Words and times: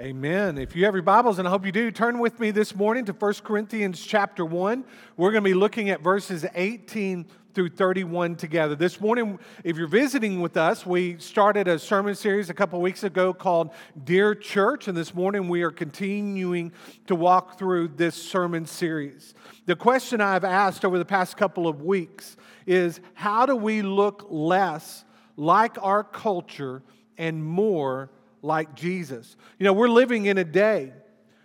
Amen. 0.00 0.58
If 0.58 0.76
you 0.76 0.84
have 0.84 0.94
your 0.94 1.02
Bibles, 1.02 1.40
and 1.40 1.48
I 1.48 1.50
hope 1.50 1.66
you 1.66 1.72
do, 1.72 1.90
turn 1.90 2.20
with 2.20 2.38
me 2.38 2.52
this 2.52 2.72
morning 2.76 3.04
to 3.06 3.12
1 3.12 3.34
Corinthians 3.42 4.00
chapter 4.00 4.44
1. 4.44 4.84
We're 5.16 5.32
going 5.32 5.42
to 5.42 5.50
be 5.50 5.54
looking 5.54 5.90
at 5.90 6.02
verses 6.02 6.46
18 6.54 7.26
through 7.52 7.70
31 7.70 8.36
together. 8.36 8.76
This 8.76 9.00
morning, 9.00 9.40
if 9.64 9.76
you're 9.76 9.88
visiting 9.88 10.40
with 10.40 10.56
us, 10.56 10.86
we 10.86 11.18
started 11.18 11.66
a 11.66 11.80
sermon 11.80 12.14
series 12.14 12.48
a 12.48 12.54
couple 12.54 12.80
weeks 12.80 13.02
ago 13.02 13.34
called 13.34 13.70
Dear 14.04 14.36
Church, 14.36 14.86
and 14.86 14.96
this 14.96 15.16
morning 15.16 15.48
we 15.48 15.62
are 15.62 15.72
continuing 15.72 16.70
to 17.08 17.16
walk 17.16 17.58
through 17.58 17.88
this 17.88 18.14
sermon 18.14 18.66
series. 18.66 19.34
The 19.66 19.74
question 19.74 20.20
I've 20.20 20.44
asked 20.44 20.84
over 20.84 20.96
the 20.96 21.04
past 21.04 21.36
couple 21.36 21.66
of 21.66 21.82
weeks 21.82 22.36
is 22.66 23.00
how 23.14 23.46
do 23.46 23.56
we 23.56 23.82
look 23.82 24.28
less 24.30 25.04
like 25.34 25.76
our 25.82 26.04
culture 26.04 26.84
and 27.16 27.44
more 27.44 28.10
like 28.42 28.74
Jesus. 28.74 29.36
You 29.58 29.64
know, 29.64 29.72
we're 29.72 29.88
living 29.88 30.26
in 30.26 30.38
a 30.38 30.44
day 30.44 30.92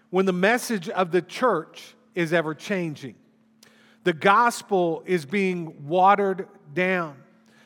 when 0.10 0.26
the 0.26 0.34
message 0.34 0.90
of 0.90 1.12
the 1.12 1.22
church 1.22 1.96
is 2.16 2.34
ever 2.34 2.54
changing. 2.54 3.16
The 4.04 4.14
gospel 4.14 5.04
is 5.06 5.26
being 5.26 5.88
watered 5.88 6.48
down. 6.74 7.18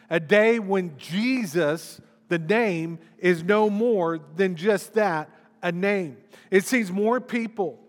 A 0.09 0.20
day 0.20 0.59
when 0.59 0.98
Jesus, 0.98 1.99
the 2.30 2.40
name, 2.40 2.99
is 3.18 3.44
no 3.44 3.70
more 3.70 4.20
than 4.35 4.55
just 4.55 4.94
that 4.94 5.30
a 5.62 5.71
name. 5.71 6.18
It 6.52 6.63
seems 6.63 6.91
more 6.91 7.20
people 7.20 7.80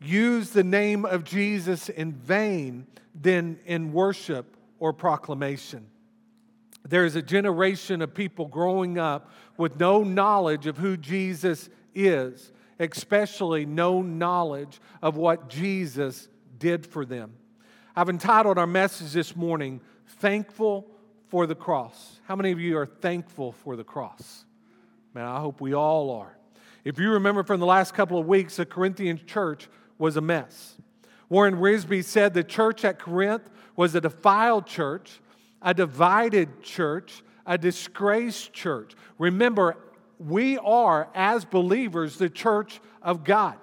use 0.00 0.50
the 0.50 0.64
name 0.64 1.04
of 1.04 1.24
Jesus 1.24 1.88
in 1.88 2.12
vain 2.12 2.86
than 3.20 3.58
in 3.66 3.92
worship 3.92 4.56
or 4.78 4.92
proclamation. 4.92 5.86
There 6.88 7.04
is 7.04 7.16
a 7.16 7.22
generation 7.22 8.02
of 8.02 8.14
people 8.14 8.46
growing 8.46 8.98
up 8.98 9.30
with 9.56 9.78
no 9.78 10.02
knowledge 10.02 10.66
of 10.66 10.78
who 10.78 10.96
Jesus 10.96 11.68
is, 11.94 12.52
especially 12.78 13.66
no 13.66 14.02
knowledge 14.02 14.80
of 15.02 15.16
what 15.16 15.48
Jesus 15.48 16.28
did 16.58 16.86
for 16.86 17.04
them. 17.04 17.32
I've 17.94 18.08
entitled 18.08 18.58
our 18.58 18.66
message 18.66 19.12
this 19.12 19.36
morning, 19.36 19.80
Thankful 20.06 20.90
for 21.28 21.46
the 21.46 21.54
Cross. 21.54 22.20
How 22.24 22.36
many 22.36 22.50
of 22.50 22.60
you 22.60 22.78
are 22.78 22.86
thankful 22.86 23.52
for 23.52 23.76
the 23.76 23.84
cross? 23.84 24.44
Man, 25.14 25.24
I 25.24 25.40
hope 25.40 25.60
we 25.60 25.74
all 25.74 26.10
are. 26.10 26.36
If 26.84 26.98
you 26.98 27.12
remember 27.12 27.42
from 27.42 27.60
the 27.60 27.66
last 27.66 27.94
couple 27.94 28.18
of 28.18 28.26
weeks, 28.26 28.56
the 28.56 28.66
Corinthian 28.66 29.20
church 29.26 29.68
was 29.98 30.16
a 30.16 30.20
mess. 30.20 30.76
Warren 31.28 31.56
Wiersbe 31.56 32.04
said 32.04 32.34
the 32.34 32.42
church 32.42 32.84
at 32.84 32.98
Corinth 32.98 33.48
was 33.76 33.94
a 33.94 34.00
defiled 34.00 34.66
church 34.66 35.20
a 35.62 35.74
divided 35.74 36.62
church, 36.62 37.22
a 37.46 37.58
disgraced 37.58 38.52
church. 38.52 38.94
Remember, 39.18 39.76
we 40.18 40.58
are, 40.58 41.08
as 41.14 41.44
believers, 41.44 42.16
the 42.16 42.30
church 42.30 42.80
of 43.02 43.24
God. 43.24 43.56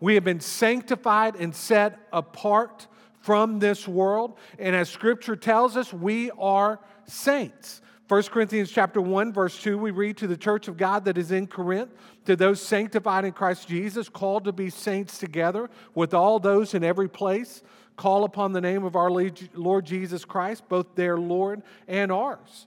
We 0.00 0.14
have 0.14 0.24
been 0.24 0.40
sanctified 0.40 1.36
and 1.36 1.54
set 1.54 1.98
apart 2.12 2.86
from 3.20 3.58
this 3.58 3.88
world. 3.88 4.36
And 4.58 4.76
as 4.76 4.90
scripture 4.90 5.36
tells 5.36 5.76
us, 5.76 5.92
we 5.92 6.30
are 6.32 6.78
saints. 7.06 7.80
1 8.08 8.22
Corinthians 8.24 8.70
chapter 8.70 9.00
1 9.00 9.32
verse 9.32 9.60
2 9.62 9.78
we 9.78 9.90
read 9.90 10.18
to 10.18 10.26
the 10.26 10.36
church 10.36 10.68
of 10.68 10.76
God 10.76 11.06
that 11.06 11.16
is 11.16 11.32
in 11.32 11.46
Corinth 11.46 11.90
to 12.26 12.36
those 12.36 12.60
sanctified 12.60 13.24
in 13.24 13.32
Christ 13.32 13.66
Jesus 13.66 14.10
called 14.10 14.44
to 14.44 14.52
be 14.52 14.68
saints 14.68 15.16
together 15.16 15.70
with 15.94 16.12
all 16.12 16.38
those 16.38 16.74
in 16.74 16.84
every 16.84 17.08
place 17.08 17.62
call 17.96 18.24
upon 18.24 18.52
the 18.52 18.60
name 18.60 18.84
of 18.84 18.96
our 18.96 19.10
Lord 19.10 19.86
Jesus 19.86 20.24
Christ, 20.24 20.68
both 20.68 20.94
their 20.94 21.16
Lord 21.16 21.62
and 21.86 22.10
ours. 22.10 22.66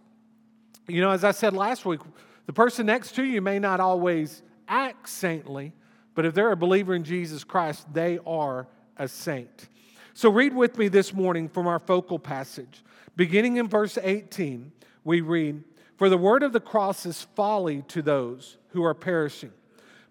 You 0.88 1.02
know, 1.02 1.12
as 1.12 1.24
I 1.24 1.32
said 1.32 1.54
last 1.54 1.86
week, 1.86 2.00
the 2.46 2.54
person 2.54 2.86
next 2.86 3.16
to 3.16 3.24
you 3.24 3.42
may 3.42 3.60
not 3.60 3.80
always 3.80 4.42
act 4.68 5.10
saintly, 5.10 5.74
but 6.16 6.26
if 6.26 6.34
they're 6.34 6.52
a 6.52 6.58
believer 6.58 6.96
in 6.96 7.04
Jesus 7.04 7.44
Christ, 7.44 7.94
they 7.94 8.20
are 8.26 8.68
a 8.98 9.08
saint. 9.08 9.68
So 10.14 10.32
read 10.32 10.56
with 10.56 10.78
me 10.78 10.88
this 10.88 11.14
morning 11.14 11.50
from 11.50 11.68
our 11.68 11.80
focal 11.80 12.18
passage. 12.18 12.84
Beginning 13.16 13.58
in 13.58 13.68
verse 13.68 13.98
18, 14.02 14.72
we 15.04 15.22
read, 15.22 15.64
For 15.98 16.10
the 16.10 16.18
word 16.18 16.42
of 16.42 16.54
the 16.54 16.60
cross 16.60 17.06
is 17.06 17.28
folly 17.36 17.84
to 17.90 18.02
those 18.02 18.58
who 18.70 18.84
are 18.84 18.94
perishing, 18.94 19.52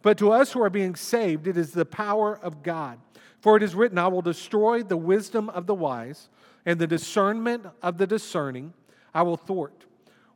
but 0.03 0.19
to 0.19 0.31
us 0.31 0.53
who 0.53 0.63
are 0.63 0.71
being 0.71 0.95
saved, 0.95 1.47
it 1.47 1.57
is 1.57 1.73
the 1.73 1.85
power 1.85 2.39
of 2.39 2.63
God. 2.63 2.99
For 3.47 3.57
it 3.57 3.63
is 3.63 3.77
written, 3.77 3.97
I 3.97 4.09
will 4.09 4.23
destroy 4.23 4.83
the 4.83 4.97
wisdom 4.97 5.51
of 5.51 5.69
the 5.69 5.75
wise, 5.77 6.31
and 6.65 6.81
the 6.81 6.87
discernment 6.89 7.65
of 7.81 7.97
the 7.97 8.05
discerning 8.05 8.75
I 9.15 9.23
will 9.23 9.37
thwart. 9.37 9.85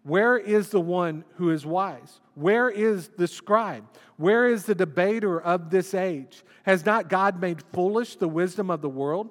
Where 0.04 0.38
is 0.38 0.68
the 0.68 0.80
one 0.80 1.24
who 1.34 1.50
is 1.50 1.66
wise? 1.66 2.20
Where 2.36 2.70
is 2.70 3.08
the 3.08 3.26
scribe? 3.26 3.84
Where 4.16 4.46
is 4.46 4.62
the 4.62 4.76
debater 4.76 5.40
of 5.40 5.70
this 5.70 5.92
age? 5.92 6.44
Has 6.62 6.86
not 6.86 7.08
God 7.08 7.40
made 7.40 7.64
foolish 7.72 8.14
the 8.14 8.28
wisdom 8.28 8.70
of 8.70 8.80
the 8.80 8.88
world? 8.88 9.30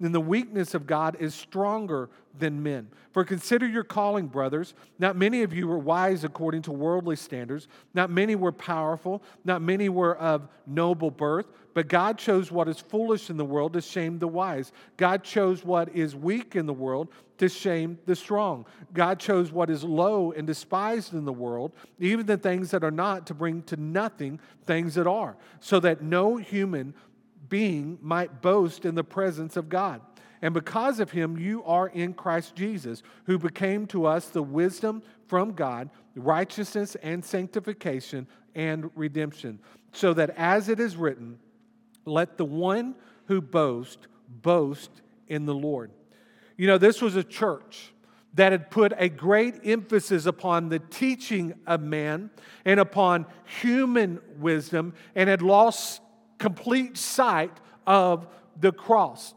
and 0.00 0.14
the 0.14 0.20
weakness 0.20 0.74
of 0.74 0.86
God 0.86 1.16
is 1.20 1.34
stronger 1.34 2.10
than 2.38 2.62
men. 2.62 2.88
For 3.12 3.24
consider 3.24 3.66
your 3.66 3.84
calling, 3.84 4.26
brothers. 4.26 4.74
Not 4.98 5.16
many 5.16 5.42
of 5.42 5.54
you 5.54 5.66
were 5.66 5.78
wise 5.78 6.22
according 6.22 6.62
to 6.62 6.72
worldly 6.72 7.16
standards, 7.16 7.66
not 7.94 8.10
many 8.10 8.34
were 8.34 8.52
powerful, 8.52 9.22
not 9.44 9.62
many 9.62 9.88
were 9.88 10.16
of 10.18 10.48
noble 10.66 11.10
birth. 11.10 11.46
But 11.72 11.88
God 11.88 12.18
chose 12.18 12.50
what 12.50 12.68
is 12.68 12.78
foolish 12.78 13.30
in 13.30 13.36
the 13.36 13.44
world 13.44 13.72
to 13.74 13.80
shame 13.80 14.18
the 14.18 14.28
wise. 14.28 14.72
God 14.96 15.22
chose 15.22 15.64
what 15.64 15.94
is 15.94 16.14
weak 16.14 16.56
in 16.56 16.66
the 16.66 16.72
world 16.72 17.08
to 17.38 17.48
shame 17.48 17.98
the 18.06 18.16
strong. 18.16 18.64
God 18.94 19.18
chose 19.18 19.52
what 19.52 19.68
is 19.68 19.84
low 19.84 20.32
and 20.32 20.46
despised 20.46 21.12
in 21.12 21.24
the 21.24 21.32
world, 21.32 21.72
even 21.98 22.26
the 22.26 22.38
things 22.38 22.70
that 22.70 22.82
are 22.82 22.90
not, 22.90 23.26
to 23.26 23.34
bring 23.34 23.62
to 23.64 23.76
nothing 23.76 24.40
things 24.64 24.94
that 24.94 25.06
are, 25.06 25.36
so 25.60 25.80
that 25.80 26.02
no 26.02 26.36
human 26.36 26.94
being 27.48 27.98
might 28.00 28.42
boast 28.42 28.84
in 28.84 28.94
the 28.94 29.04
presence 29.04 29.56
of 29.56 29.68
God. 29.68 30.00
And 30.42 30.52
because 30.52 31.00
of 31.00 31.10
him, 31.10 31.38
you 31.38 31.64
are 31.64 31.88
in 31.88 32.12
Christ 32.12 32.54
Jesus, 32.54 33.02
who 33.24 33.38
became 33.38 33.86
to 33.88 34.06
us 34.06 34.28
the 34.28 34.42
wisdom 34.42 35.02
from 35.26 35.52
God, 35.52 35.90
righteousness 36.14 36.94
and 36.96 37.24
sanctification 37.24 38.26
and 38.54 38.90
redemption, 38.94 39.58
so 39.92 40.14
that 40.14 40.30
as 40.36 40.68
it 40.68 40.78
is 40.78 40.96
written, 40.96 41.38
let 42.04 42.36
the 42.36 42.44
one 42.44 42.94
who 43.26 43.40
boasts 43.40 44.06
boast 44.28 44.90
in 45.28 45.46
the 45.46 45.54
Lord. 45.54 45.90
You 46.56 46.66
know, 46.66 46.78
this 46.78 47.02
was 47.02 47.16
a 47.16 47.24
church 47.24 47.92
that 48.34 48.52
had 48.52 48.70
put 48.70 48.92
a 48.96 49.08
great 49.08 49.54
emphasis 49.64 50.26
upon 50.26 50.68
the 50.68 50.78
teaching 50.78 51.54
of 51.66 51.80
man 51.80 52.30
and 52.64 52.78
upon 52.78 53.26
human 53.60 54.20
wisdom 54.38 54.92
and 55.14 55.28
had 55.28 55.42
lost 55.42 56.02
complete 56.38 56.96
sight 56.96 57.52
of 57.86 58.26
the 58.58 58.72
cross. 58.72 59.34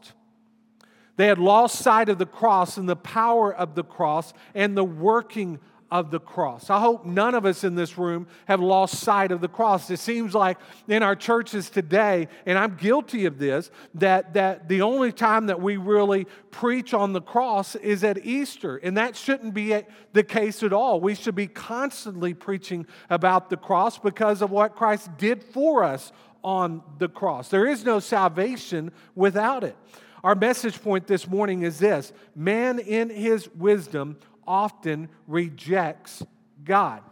They 1.16 1.26
had 1.26 1.38
lost 1.38 1.78
sight 1.80 2.08
of 2.08 2.18
the 2.18 2.26
cross 2.26 2.76
and 2.76 2.88
the 2.88 2.96
power 2.96 3.54
of 3.54 3.74
the 3.74 3.84
cross 3.84 4.32
and 4.54 4.76
the 4.76 4.84
working 4.84 5.58
of 5.90 6.10
the 6.10 6.20
cross. 6.20 6.70
I 6.70 6.78
hope 6.78 7.04
none 7.04 7.34
of 7.34 7.44
us 7.44 7.64
in 7.64 7.74
this 7.74 7.98
room 7.98 8.28
have 8.46 8.60
lost 8.60 9.00
sight 9.00 9.32
of 9.32 9.40
the 9.40 9.48
cross. 9.48 9.90
It 9.90 9.98
seems 9.98 10.34
like 10.34 10.56
in 10.86 11.02
our 11.02 11.16
churches 11.16 11.68
today, 11.68 12.28
and 12.46 12.56
I'm 12.56 12.76
guilty 12.76 13.26
of 13.26 13.38
this, 13.38 13.70
that, 13.94 14.34
that 14.34 14.68
the 14.68 14.82
only 14.82 15.10
time 15.10 15.46
that 15.46 15.60
we 15.60 15.76
really 15.76 16.26
preach 16.50 16.94
on 16.94 17.12
the 17.12 17.20
cross 17.20 17.74
is 17.74 18.04
at 18.04 18.24
Easter. 18.24 18.76
And 18.76 18.96
that 18.96 19.16
shouldn't 19.16 19.52
be 19.52 19.82
the 20.12 20.22
case 20.22 20.62
at 20.62 20.72
all. 20.72 21.00
We 21.00 21.14
should 21.14 21.34
be 21.34 21.48
constantly 21.48 22.34
preaching 22.34 22.86
about 23.08 23.50
the 23.50 23.56
cross 23.56 23.98
because 23.98 24.42
of 24.42 24.50
what 24.52 24.76
Christ 24.76 25.10
did 25.18 25.42
for 25.42 25.82
us 25.82 26.12
on 26.42 26.82
the 26.98 27.08
cross. 27.08 27.48
There 27.48 27.66
is 27.66 27.84
no 27.84 28.00
salvation 28.00 28.92
without 29.14 29.64
it. 29.64 29.76
Our 30.22 30.34
message 30.34 30.82
point 30.82 31.06
this 31.06 31.26
morning 31.26 31.62
is 31.62 31.78
this 31.78 32.12
man 32.34 32.78
in 32.78 33.08
his 33.08 33.48
wisdom 33.54 34.18
often 34.46 35.08
rejects 35.26 36.22
God. 36.64 37.02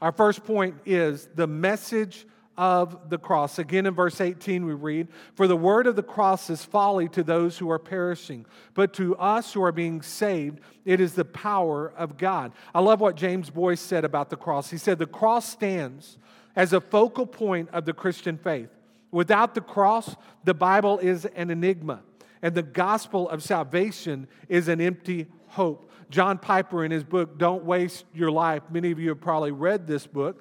Our 0.00 0.12
first 0.12 0.44
point 0.44 0.76
is 0.84 1.28
the 1.34 1.46
message 1.46 2.26
of 2.56 3.10
the 3.10 3.18
cross. 3.18 3.58
Again, 3.58 3.86
in 3.86 3.94
verse 3.94 4.20
18, 4.20 4.64
we 4.64 4.72
read, 4.72 5.08
For 5.34 5.46
the 5.46 5.56
word 5.56 5.86
of 5.86 5.96
the 5.96 6.02
cross 6.02 6.48
is 6.48 6.64
folly 6.64 7.08
to 7.10 7.22
those 7.22 7.58
who 7.58 7.70
are 7.70 7.78
perishing, 7.78 8.46
but 8.74 8.94
to 8.94 9.16
us 9.16 9.52
who 9.52 9.62
are 9.62 9.72
being 9.72 10.00
saved, 10.02 10.60
it 10.84 11.00
is 11.00 11.12
the 11.12 11.24
power 11.24 11.92
of 11.96 12.16
God. 12.16 12.52
I 12.74 12.80
love 12.80 13.00
what 13.00 13.16
James 13.16 13.50
Boice 13.50 13.80
said 13.80 14.04
about 14.04 14.30
the 14.30 14.36
cross. 14.36 14.70
He 14.70 14.78
said, 14.78 14.98
The 14.98 15.06
cross 15.06 15.46
stands 15.46 16.18
as 16.56 16.72
a 16.72 16.80
focal 16.80 17.26
point 17.26 17.68
of 17.70 17.84
the 17.84 17.92
Christian 17.92 18.38
faith. 18.38 18.70
Without 19.12 19.54
the 19.54 19.60
cross, 19.60 20.16
the 20.44 20.54
Bible 20.54 20.98
is 20.98 21.26
an 21.26 21.50
enigma, 21.50 22.02
and 22.42 22.54
the 22.54 22.62
gospel 22.62 23.28
of 23.28 23.42
salvation 23.42 24.26
is 24.48 24.68
an 24.68 24.80
empty 24.80 25.26
hope. 25.48 25.90
John 26.10 26.38
Piper, 26.38 26.84
in 26.84 26.90
his 26.90 27.04
book, 27.04 27.38
Don't 27.38 27.64
Waste 27.64 28.04
Your 28.14 28.30
Life, 28.30 28.62
many 28.70 28.90
of 28.90 28.98
you 28.98 29.10
have 29.10 29.20
probably 29.20 29.52
read 29.52 29.86
this 29.86 30.06
book. 30.06 30.40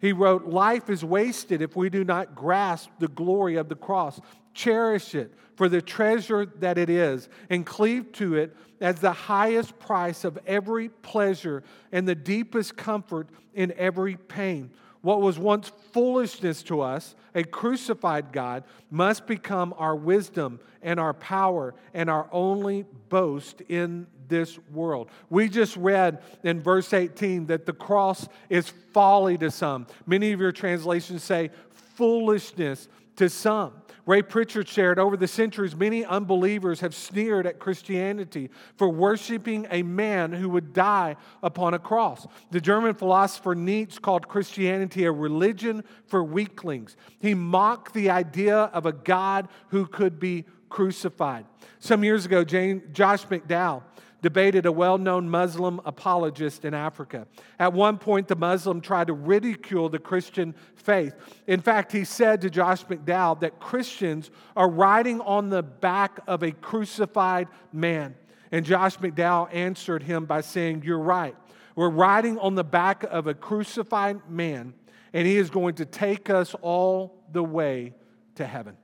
He 0.00 0.12
wrote, 0.12 0.46
Life 0.46 0.90
is 0.90 1.04
wasted 1.04 1.62
if 1.62 1.76
we 1.76 1.88
do 1.88 2.04
not 2.04 2.34
grasp 2.34 2.90
the 2.98 3.08
glory 3.08 3.56
of 3.56 3.68
the 3.68 3.76
cross. 3.76 4.20
Cherish 4.54 5.14
it 5.14 5.32
for 5.56 5.68
the 5.68 5.80
treasure 5.80 6.46
that 6.46 6.76
it 6.76 6.90
is, 6.90 7.28
and 7.50 7.64
cleave 7.64 8.12
to 8.12 8.34
it 8.34 8.56
as 8.80 8.96
the 8.96 9.12
highest 9.12 9.78
price 9.78 10.24
of 10.24 10.38
every 10.46 10.88
pleasure 10.88 11.62
and 11.92 12.06
the 12.06 12.14
deepest 12.14 12.76
comfort 12.76 13.28
in 13.54 13.72
every 13.76 14.16
pain. 14.16 14.70
What 15.02 15.20
was 15.20 15.38
once 15.38 15.70
foolishness 15.92 16.62
to 16.64 16.80
us, 16.80 17.14
a 17.34 17.42
crucified 17.44 18.32
God, 18.32 18.64
must 18.90 19.26
become 19.26 19.74
our 19.76 19.96
wisdom 19.96 20.60
and 20.80 20.98
our 20.98 21.12
power 21.12 21.74
and 21.92 22.08
our 22.08 22.28
only 22.32 22.86
boast 23.08 23.60
in 23.68 24.06
this 24.28 24.58
world. 24.72 25.10
We 25.28 25.48
just 25.48 25.76
read 25.76 26.22
in 26.44 26.62
verse 26.62 26.92
18 26.92 27.46
that 27.46 27.66
the 27.66 27.72
cross 27.72 28.28
is 28.48 28.72
folly 28.92 29.36
to 29.38 29.50
some. 29.50 29.86
Many 30.06 30.32
of 30.32 30.40
your 30.40 30.52
translations 30.52 31.22
say 31.22 31.50
foolishness 31.96 32.88
to 33.16 33.28
some. 33.28 33.72
Ray 34.04 34.22
Pritchard 34.22 34.68
shared 34.68 34.98
over 34.98 35.16
the 35.16 35.28
centuries, 35.28 35.76
many 35.76 36.04
unbelievers 36.04 36.80
have 36.80 36.94
sneered 36.94 37.46
at 37.46 37.60
Christianity 37.60 38.50
for 38.76 38.88
worshiping 38.88 39.66
a 39.70 39.84
man 39.84 40.32
who 40.32 40.48
would 40.48 40.72
die 40.72 41.16
upon 41.42 41.74
a 41.74 41.78
cross. 41.78 42.26
The 42.50 42.60
German 42.60 42.94
philosopher 42.94 43.54
Nietzsche 43.54 44.00
called 44.00 44.26
Christianity 44.26 45.04
a 45.04 45.12
religion 45.12 45.84
for 46.06 46.24
weaklings. 46.24 46.96
He 47.20 47.34
mocked 47.34 47.94
the 47.94 48.10
idea 48.10 48.56
of 48.56 48.86
a 48.86 48.92
God 48.92 49.48
who 49.68 49.86
could 49.86 50.18
be 50.18 50.46
crucified. 50.68 51.44
Some 51.78 52.02
years 52.02 52.26
ago, 52.26 52.42
Jane, 52.42 52.82
Josh 52.92 53.26
McDowell 53.26 53.82
debated 54.22 54.64
a 54.64 54.72
well 54.72 54.96
known 54.96 55.28
Muslim 55.28 55.80
apologist 55.84 56.64
in 56.64 56.72
Africa. 56.72 57.26
At 57.58 57.72
one 57.72 57.98
point, 57.98 58.28
the 58.28 58.36
Muslim 58.36 58.80
tried 58.80 59.08
to 59.08 59.12
ridicule 59.12 59.88
the 59.88 59.98
Christian 59.98 60.54
faith. 60.76 61.14
In 61.46 61.60
fact, 61.60 61.92
he 61.92 62.04
said 62.04 62.40
to 62.40 62.50
Josh 62.50 62.84
McDowell 62.86 63.40
that 63.40 63.60
Christians 63.60 64.30
are 64.56 64.70
riding 64.70 65.20
on 65.20 65.50
the 65.50 65.62
back 65.62 66.20
of 66.26 66.42
a 66.42 66.52
crucified 66.52 67.48
man. 67.72 68.14
And 68.52 68.64
Josh 68.64 68.96
McDowell 68.98 69.52
answered 69.52 70.04
him 70.04 70.24
by 70.24 70.40
saying, 70.40 70.82
You're 70.84 70.98
right. 70.98 71.36
We're 71.74 71.90
riding 71.90 72.38
on 72.38 72.54
the 72.54 72.64
back 72.64 73.02
of 73.04 73.26
a 73.26 73.34
crucified 73.34 74.28
man, 74.28 74.74
and 75.12 75.26
he 75.26 75.36
is 75.36 75.50
going 75.50 75.74
to 75.76 75.86
take 75.86 76.30
us 76.30 76.54
all 76.60 77.24
the 77.32 77.42
way 77.42 77.94
to 78.36 78.46
heaven. 78.46 78.76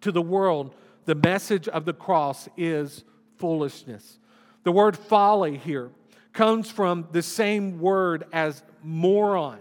To 0.00 0.10
the 0.10 0.22
world, 0.22 0.74
the 1.04 1.14
message 1.14 1.68
of 1.68 1.84
the 1.84 1.92
cross 1.92 2.48
is 2.56 3.04
foolishness. 3.36 4.18
The 4.64 4.72
word 4.72 4.96
folly 4.96 5.56
here 5.56 5.90
comes 6.32 6.70
from 6.70 7.08
the 7.12 7.22
same 7.22 7.80
word 7.80 8.24
as 8.32 8.62
moron. 8.82 9.58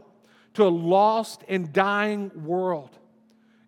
To 0.56 0.66
a 0.66 0.70
lost 0.70 1.44
and 1.48 1.72
dying 1.72 2.32
world, 2.44 2.90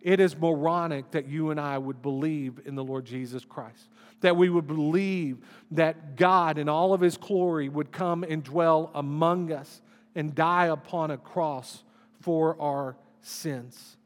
it 0.02 0.20
is 0.20 0.38
moronic 0.38 1.12
that 1.12 1.28
you 1.28 1.50
and 1.50 1.60
I 1.60 1.78
would 1.78 2.02
believe 2.02 2.60
in 2.66 2.76
the 2.76 2.84
Lord 2.84 3.06
Jesus 3.06 3.46
Christ. 3.46 3.88
That 4.20 4.36
we 4.36 4.50
would 4.50 4.68
believe 4.68 5.38
that 5.72 6.18
God 6.18 6.58
in 6.58 6.68
all 6.68 6.94
of 6.94 7.02
his 7.02 7.18
glory 7.18 7.70
would 7.70 7.92
come 7.92 8.24
and 8.24 8.44
dwell 8.44 8.92
among 8.94 9.52
us 9.52 9.82
and 10.14 10.36
die 10.36 10.68
upon 10.68 11.12
a 11.12 11.18
cross 11.18 11.84
for 12.22 12.60
our 12.62 12.98
sins. 13.22 13.98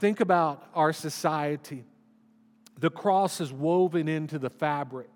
Think 0.00 0.20
about 0.20 0.66
our 0.74 0.92
society 0.92 1.84
the 2.80 2.90
cross 2.90 3.40
is 3.40 3.52
woven 3.52 4.08
into 4.08 4.38
the 4.38 4.50
fabric 4.50 5.10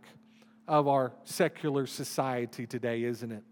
of 0.68 0.86
our 0.86 1.12
secular 1.24 1.86
society 1.86 2.66
today, 2.66 3.02
isn't 3.02 3.32
it? 3.32 3.42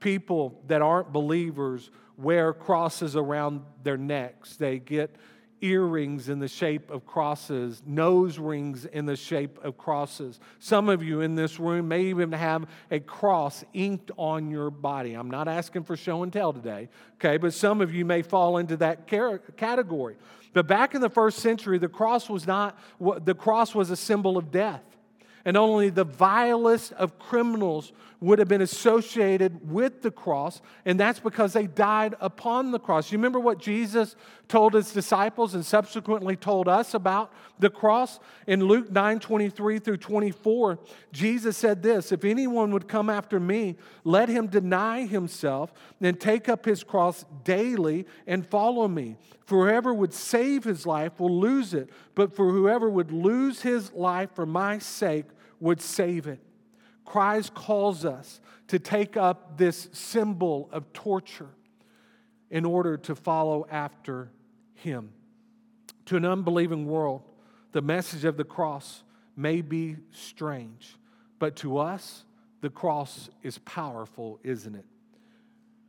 People 0.00 0.60
that 0.66 0.82
aren't 0.82 1.12
believers 1.12 1.90
wear 2.16 2.52
crosses 2.52 3.16
around 3.16 3.62
their 3.82 3.96
necks. 3.96 4.56
They 4.56 4.78
get 4.78 5.14
earrings 5.60 6.28
in 6.28 6.40
the 6.40 6.48
shape 6.48 6.90
of 6.90 7.06
crosses, 7.06 7.82
nose 7.86 8.36
rings 8.36 8.84
in 8.84 9.06
the 9.06 9.14
shape 9.14 9.62
of 9.62 9.78
crosses. 9.78 10.40
Some 10.58 10.88
of 10.88 11.04
you 11.04 11.20
in 11.20 11.36
this 11.36 11.60
room 11.60 11.86
may 11.86 12.02
even 12.06 12.32
have 12.32 12.66
a 12.90 12.98
cross 12.98 13.64
inked 13.72 14.10
on 14.16 14.50
your 14.50 14.70
body. 14.70 15.14
I'm 15.14 15.30
not 15.30 15.46
asking 15.46 15.84
for 15.84 15.96
show 15.96 16.24
and 16.24 16.32
tell 16.32 16.52
today, 16.52 16.88
okay, 17.14 17.36
but 17.36 17.54
some 17.54 17.80
of 17.80 17.94
you 17.94 18.04
may 18.04 18.22
fall 18.22 18.58
into 18.58 18.76
that 18.78 19.06
category. 19.06 20.16
But 20.52 20.66
back 20.66 20.94
in 20.94 21.00
the 21.00 21.10
first 21.10 21.38
century, 21.38 21.78
the 21.78 21.88
cross 21.88 22.28
was 22.28 22.46
not, 22.46 22.78
the 23.24 23.34
cross 23.34 23.74
was 23.74 23.90
a 23.90 23.96
symbol 23.96 24.36
of 24.36 24.50
death. 24.50 24.82
And 25.44 25.56
only 25.56 25.90
the 25.90 26.04
vilest 26.04 26.92
of 26.92 27.18
criminals 27.18 27.92
would 28.22 28.38
have 28.38 28.46
been 28.46 28.62
associated 28.62 29.68
with 29.68 30.00
the 30.00 30.10
cross, 30.10 30.62
and 30.84 30.98
that's 30.98 31.18
because 31.18 31.54
they 31.54 31.66
died 31.66 32.14
upon 32.20 32.70
the 32.70 32.78
cross. 32.78 33.10
You 33.10 33.18
remember 33.18 33.40
what 33.40 33.58
Jesus 33.58 34.14
told 34.46 34.74
his 34.74 34.92
disciples 34.92 35.54
and 35.54 35.66
subsequently 35.66 36.36
told 36.36 36.68
us 36.68 36.94
about 36.94 37.32
the 37.58 37.68
cross? 37.68 38.20
In 38.46 38.64
Luke 38.64 38.92
9 38.92 39.18
23 39.18 39.80
through 39.80 39.96
24, 39.96 40.78
Jesus 41.12 41.56
said 41.56 41.82
this 41.82 42.12
If 42.12 42.24
anyone 42.24 42.70
would 42.70 42.86
come 42.86 43.10
after 43.10 43.40
me, 43.40 43.76
let 44.04 44.28
him 44.28 44.46
deny 44.46 45.04
himself 45.04 45.72
and 46.00 46.18
take 46.18 46.48
up 46.48 46.64
his 46.64 46.84
cross 46.84 47.24
daily 47.42 48.06
and 48.28 48.46
follow 48.46 48.86
me. 48.86 49.16
For 49.46 49.66
whoever 49.66 49.92
would 49.92 50.14
save 50.14 50.62
his 50.62 50.86
life 50.86 51.18
will 51.18 51.40
lose 51.40 51.74
it, 51.74 51.90
but 52.14 52.32
for 52.32 52.52
whoever 52.52 52.88
would 52.88 53.10
lose 53.10 53.62
his 53.62 53.92
life 53.92 54.30
for 54.32 54.46
my 54.46 54.78
sake 54.78 55.26
would 55.58 55.80
save 55.80 56.28
it. 56.28 56.38
Christ 57.12 57.52
calls 57.52 58.06
us 58.06 58.40
to 58.68 58.78
take 58.78 59.18
up 59.18 59.58
this 59.58 59.90
symbol 59.92 60.70
of 60.72 60.94
torture 60.94 61.50
in 62.48 62.64
order 62.64 62.96
to 62.96 63.14
follow 63.14 63.66
after 63.70 64.30
him. 64.76 65.12
To 66.06 66.16
an 66.16 66.24
unbelieving 66.24 66.86
world, 66.86 67.20
the 67.72 67.82
message 67.82 68.24
of 68.24 68.38
the 68.38 68.44
cross 68.44 69.02
may 69.36 69.60
be 69.60 69.98
strange, 70.10 70.96
but 71.38 71.54
to 71.56 71.76
us, 71.76 72.24
the 72.62 72.70
cross 72.70 73.28
is 73.42 73.58
powerful, 73.58 74.40
isn't 74.42 74.74
it? 74.74 74.86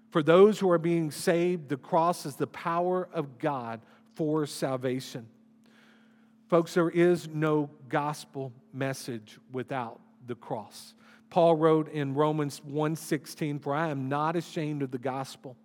For 0.09 0.21
those 0.21 0.59
who 0.59 0.69
are 0.71 0.77
being 0.77 1.09
saved, 1.09 1.69
the 1.69 1.77
cross 1.77 2.25
is 2.25 2.35
the 2.35 2.47
power 2.47 3.07
of 3.13 3.39
God 3.39 3.79
for 4.15 4.45
salvation. 4.45 5.29
Folks, 6.49 6.73
there 6.73 6.89
is 6.89 7.29
no 7.29 7.69
gospel 7.87 8.51
message 8.73 9.39
without 9.53 10.01
the 10.27 10.35
cross. 10.35 10.95
Paul 11.33 11.55
wrote 11.55 11.89
in 11.89 12.13
Romans 12.13 12.63
1:16, 12.63 13.57
"For 13.57 13.73
I 13.73 13.87
am 13.87 14.07
not 14.07 14.35
ashamed 14.35 14.83
of 14.83 14.91
the 14.91 14.99
gospel, 14.99 15.57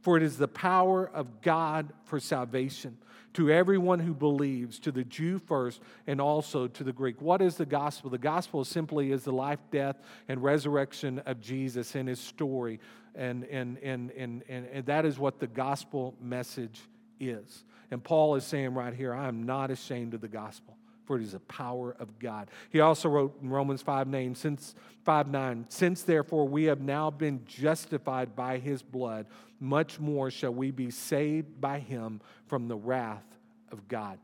for 0.00 0.16
it 0.16 0.22
is 0.22 0.38
the 0.38 0.48
power 0.48 1.06
of 1.10 1.42
God 1.42 1.92
for 2.04 2.18
salvation 2.18 2.96
to 3.34 3.50
everyone 3.50 3.98
who 3.98 4.14
believes, 4.14 4.78
to 4.78 4.90
the 4.90 5.04
Jew 5.04 5.38
first 5.38 5.82
and 6.06 6.22
also 6.22 6.66
to 6.68 6.82
the 6.82 6.94
Greek." 6.94 7.20
What 7.20 7.42
is 7.42 7.58
the 7.58 7.66
gospel? 7.66 8.08
The 8.08 8.16
gospel 8.16 8.64
simply 8.64 9.12
is 9.12 9.24
the 9.24 9.32
life, 9.32 9.60
death, 9.70 10.00
and 10.26 10.42
resurrection 10.42 11.18
of 11.26 11.38
Jesus 11.38 11.94
and 11.94 12.08
his 12.08 12.18
story. 12.18 12.80
And, 13.14 13.44
and, 13.44 13.76
and, 13.82 14.10
and, 14.12 14.42
and, 14.48 14.66
and 14.68 14.86
that 14.86 15.04
is 15.04 15.18
what 15.18 15.38
the 15.38 15.48
gospel 15.48 16.16
message 16.18 16.80
is. 17.18 17.66
And 17.90 18.02
Paul 18.02 18.36
is 18.36 18.44
saying 18.44 18.72
right 18.72 18.94
here, 18.94 19.12
I 19.12 19.28
am 19.28 19.42
not 19.42 19.70
ashamed 19.70 20.14
of 20.14 20.22
the 20.22 20.28
gospel 20.28 20.78
for 21.10 21.16
it 21.16 21.24
is 21.24 21.32
the 21.32 21.40
power 21.40 21.96
of 21.98 22.20
God. 22.20 22.52
He 22.70 22.78
also 22.78 23.08
wrote 23.08 23.36
in 23.42 23.50
Romans 23.50 23.82
5 23.82 24.06
9, 24.06 24.32
since 24.36 24.76
5 25.04 25.28
9, 25.28 25.66
since 25.68 26.02
therefore 26.04 26.46
we 26.46 26.66
have 26.66 26.80
now 26.80 27.10
been 27.10 27.44
justified 27.46 28.36
by 28.36 28.58
his 28.58 28.80
blood, 28.80 29.26
much 29.58 29.98
more 29.98 30.30
shall 30.30 30.54
we 30.54 30.70
be 30.70 30.88
saved 30.88 31.60
by 31.60 31.80
him 31.80 32.20
from 32.46 32.68
the 32.68 32.76
wrath 32.76 33.24
of 33.72 33.88
God. 33.88 34.20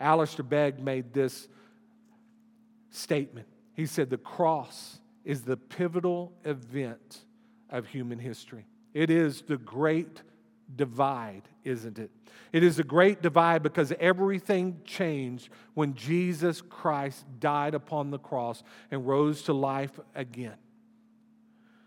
Alistair 0.00 0.42
Begg 0.42 0.82
made 0.82 1.12
this 1.12 1.48
statement. 2.88 3.46
He 3.74 3.84
said, 3.84 4.08
The 4.08 4.16
cross 4.16 5.00
is 5.26 5.42
the 5.42 5.58
pivotal 5.58 6.32
event 6.46 7.26
of 7.68 7.86
human 7.88 8.18
history. 8.18 8.64
It 8.94 9.10
is 9.10 9.42
the 9.42 9.58
great 9.58 10.22
divide, 10.76 11.42
isn't 11.64 11.98
it? 11.98 12.10
It 12.52 12.62
is 12.62 12.78
a 12.78 12.84
great 12.84 13.22
divide 13.22 13.62
because 13.62 13.92
everything 13.98 14.80
changed 14.84 15.48
when 15.74 15.94
Jesus 15.94 16.60
Christ 16.60 17.24
died 17.40 17.74
upon 17.74 18.10
the 18.10 18.18
cross 18.18 18.62
and 18.90 19.06
rose 19.06 19.42
to 19.42 19.52
life 19.52 19.98
again. 20.14 20.56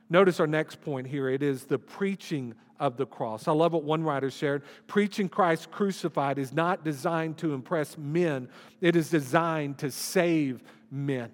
Notice 0.10 0.40
our 0.40 0.48
next 0.48 0.82
point 0.82 1.08
here 1.08 1.30
it 1.30 1.42
is 1.42 1.66
the 1.66 1.80
preaching 1.80 2.54
of 2.80 2.98
the 2.98 3.06
cross. 3.06 3.48
I 3.48 3.52
love 3.54 3.74
what 3.74 3.84
one 3.84 4.04
writer 4.04 4.30
shared. 4.30 4.64
Preaching 4.88 5.30
Christ 5.30 5.72
crucified 5.72 6.38
is 6.38 6.54
not 6.54 6.84
designed 6.84 7.38
to 7.38 7.54
impress 7.54 7.98
men, 7.98 8.50
it 8.82 8.96
is 8.96 9.10
designed 9.10 9.78
to 9.80 9.92
save 9.92 10.64
men. 10.92 11.32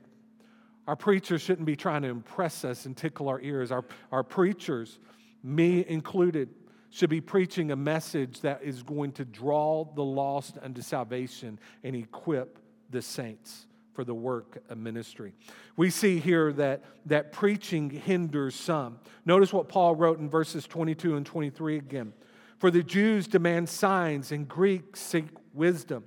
Our 0.87 0.95
preachers 0.95 1.41
shouldn't 1.41 1.65
be 1.65 1.75
trying 1.75 2.01
to 2.03 2.09
impress 2.09 2.65
us 2.65 2.85
and 2.85 2.97
tickle 2.97 3.29
our 3.29 3.39
ears. 3.41 3.71
Our, 3.71 3.85
our 4.11 4.23
preachers, 4.23 4.99
me 5.43 5.85
included, 5.87 6.49
should 6.91 7.09
be 7.09 7.21
preaching 7.21 7.71
a 7.71 7.75
message 7.75 8.41
that 8.41 8.61
is 8.63 8.83
going 8.83 9.13
to 9.13 9.25
draw 9.25 9.85
the 9.95 10.03
lost 10.03 10.57
unto 10.61 10.81
salvation 10.81 11.57
and 11.83 11.95
equip 11.95 12.59
the 12.89 13.01
saints 13.01 13.65
for 13.93 14.03
the 14.03 14.13
work 14.13 14.61
of 14.69 14.77
ministry. 14.77 15.33
We 15.75 15.89
see 15.89 16.19
here 16.19 16.53
that, 16.53 16.83
that 17.05 17.31
preaching 17.31 17.89
hinders 17.89 18.55
some. 18.55 18.99
Notice 19.25 19.51
what 19.51 19.69
Paul 19.69 19.95
wrote 19.95 20.19
in 20.19 20.29
verses 20.29 20.67
22 20.67 21.15
and 21.15 21.25
23 21.25 21.77
again. 21.77 22.13
For 22.59 22.69
the 22.69 22.83
Jews 22.83 23.27
demand 23.27 23.69
signs, 23.69 24.31
and 24.31 24.47
Greeks 24.47 24.99
seek 24.99 25.25
wisdom. 25.53 26.03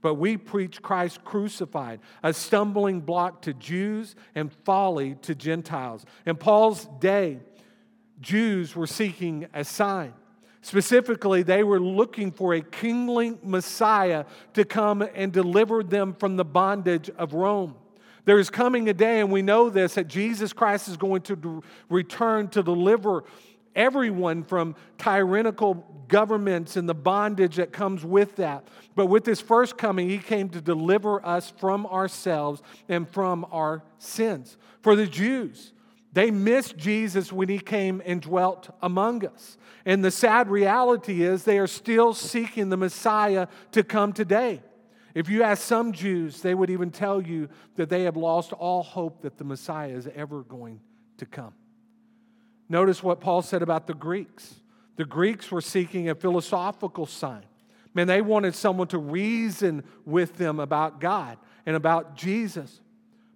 But 0.00 0.14
we 0.14 0.36
preach 0.36 0.80
Christ 0.80 1.24
crucified, 1.24 2.00
a 2.22 2.32
stumbling 2.32 3.00
block 3.00 3.42
to 3.42 3.52
Jews 3.52 4.14
and 4.34 4.52
folly 4.64 5.16
to 5.22 5.34
Gentiles. 5.34 6.06
In 6.24 6.36
Paul's 6.36 6.86
day, 7.00 7.40
Jews 8.20 8.74
were 8.74 8.86
seeking 8.86 9.48
a 9.52 9.64
sign. 9.64 10.14
Specifically, 10.62 11.42
they 11.42 11.62
were 11.62 11.80
looking 11.80 12.32
for 12.32 12.54
a 12.54 12.60
kingly 12.60 13.38
Messiah 13.42 14.24
to 14.54 14.64
come 14.64 15.02
and 15.02 15.32
deliver 15.32 15.82
them 15.82 16.14
from 16.14 16.36
the 16.36 16.44
bondage 16.44 17.10
of 17.10 17.32
Rome. 17.32 17.74
There 18.24 18.38
is 18.38 18.50
coming 18.50 18.88
a 18.88 18.94
day, 18.94 19.20
and 19.20 19.32
we 19.32 19.40
know 19.40 19.70
this, 19.70 19.94
that 19.94 20.08
Jesus 20.08 20.52
Christ 20.52 20.88
is 20.88 20.96
going 20.96 21.22
to 21.22 21.62
return 21.88 22.48
to 22.48 22.62
deliver 22.62 23.24
everyone 23.74 24.42
from 24.42 24.74
tyrannical 24.98 25.86
governments 26.08 26.76
and 26.76 26.88
the 26.88 26.94
bondage 26.94 27.56
that 27.56 27.72
comes 27.72 28.04
with 28.04 28.36
that. 28.36 28.66
But 28.96 29.06
with 29.06 29.24
his 29.24 29.40
first 29.40 29.78
coming, 29.78 30.08
he 30.10 30.18
came 30.18 30.48
to 30.50 30.60
deliver 30.60 31.24
us 31.24 31.52
from 31.58 31.86
ourselves 31.86 32.60
and 32.88 33.08
from 33.08 33.46
our 33.52 33.82
sins. 33.98 34.56
For 34.82 34.96
the 34.96 35.06
Jews, 35.06 35.72
they 36.18 36.32
missed 36.32 36.76
Jesus 36.76 37.32
when 37.32 37.48
he 37.48 37.60
came 37.60 38.02
and 38.04 38.20
dwelt 38.20 38.70
among 38.82 39.24
us. 39.24 39.56
And 39.86 40.04
the 40.04 40.10
sad 40.10 40.50
reality 40.50 41.22
is 41.22 41.44
they 41.44 41.60
are 41.60 41.68
still 41.68 42.12
seeking 42.12 42.70
the 42.70 42.76
Messiah 42.76 43.46
to 43.70 43.84
come 43.84 44.12
today. 44.12 44.60
If 45.14 45.28
you 45.28 45.44
ask 45.44 45.62
some 45.62 45.92
Jews, 45.92 46.40
they 46.40 46.56
would 46.56 46.70
even 46.70 46.90
tell 46.90 47.22
you 47.22 47.48
that 47.76 47.88
they 47.88 48.02
have 48.02 48.16
lost 48.16 48.52
all 48.52 48.82
hope 48.82 49.22
that 49.22 49.38
the 49.38 49.44
Messiah 49.44 49.92
is 49.92 50.08
ever 50.12 50.42
going 50.42 50.80
to 51.18 51.24
come. 51.24 51.54
Notice 52.68 53.00
what 53.00 53.20
Paul 53.20 53.40
said 53.40 53.62
about 53.62 53.86
the 53.86 53.94
Greeks. 53.94 54.56
The 54.96 55.04
Greeks 55.04 55.52
were 55.52 55.60
seeking 55.60 56.08
a 56.08 56.16
philosophical 56.16 57.06
sign. 57.06 57.44
Man, 57.94 58.08
they 58.08 58.22
wanted 58.22 58.56
someone 58.56 58.88
to 58.88 58.98
reason 58.98 59.84
with 60.04 60.36
them 60.36 60.58
about 60.58 61.00
God 61.00 61.38
and 61.64 61.76
about 61.76 62.16
Jesus. 62.16 62.80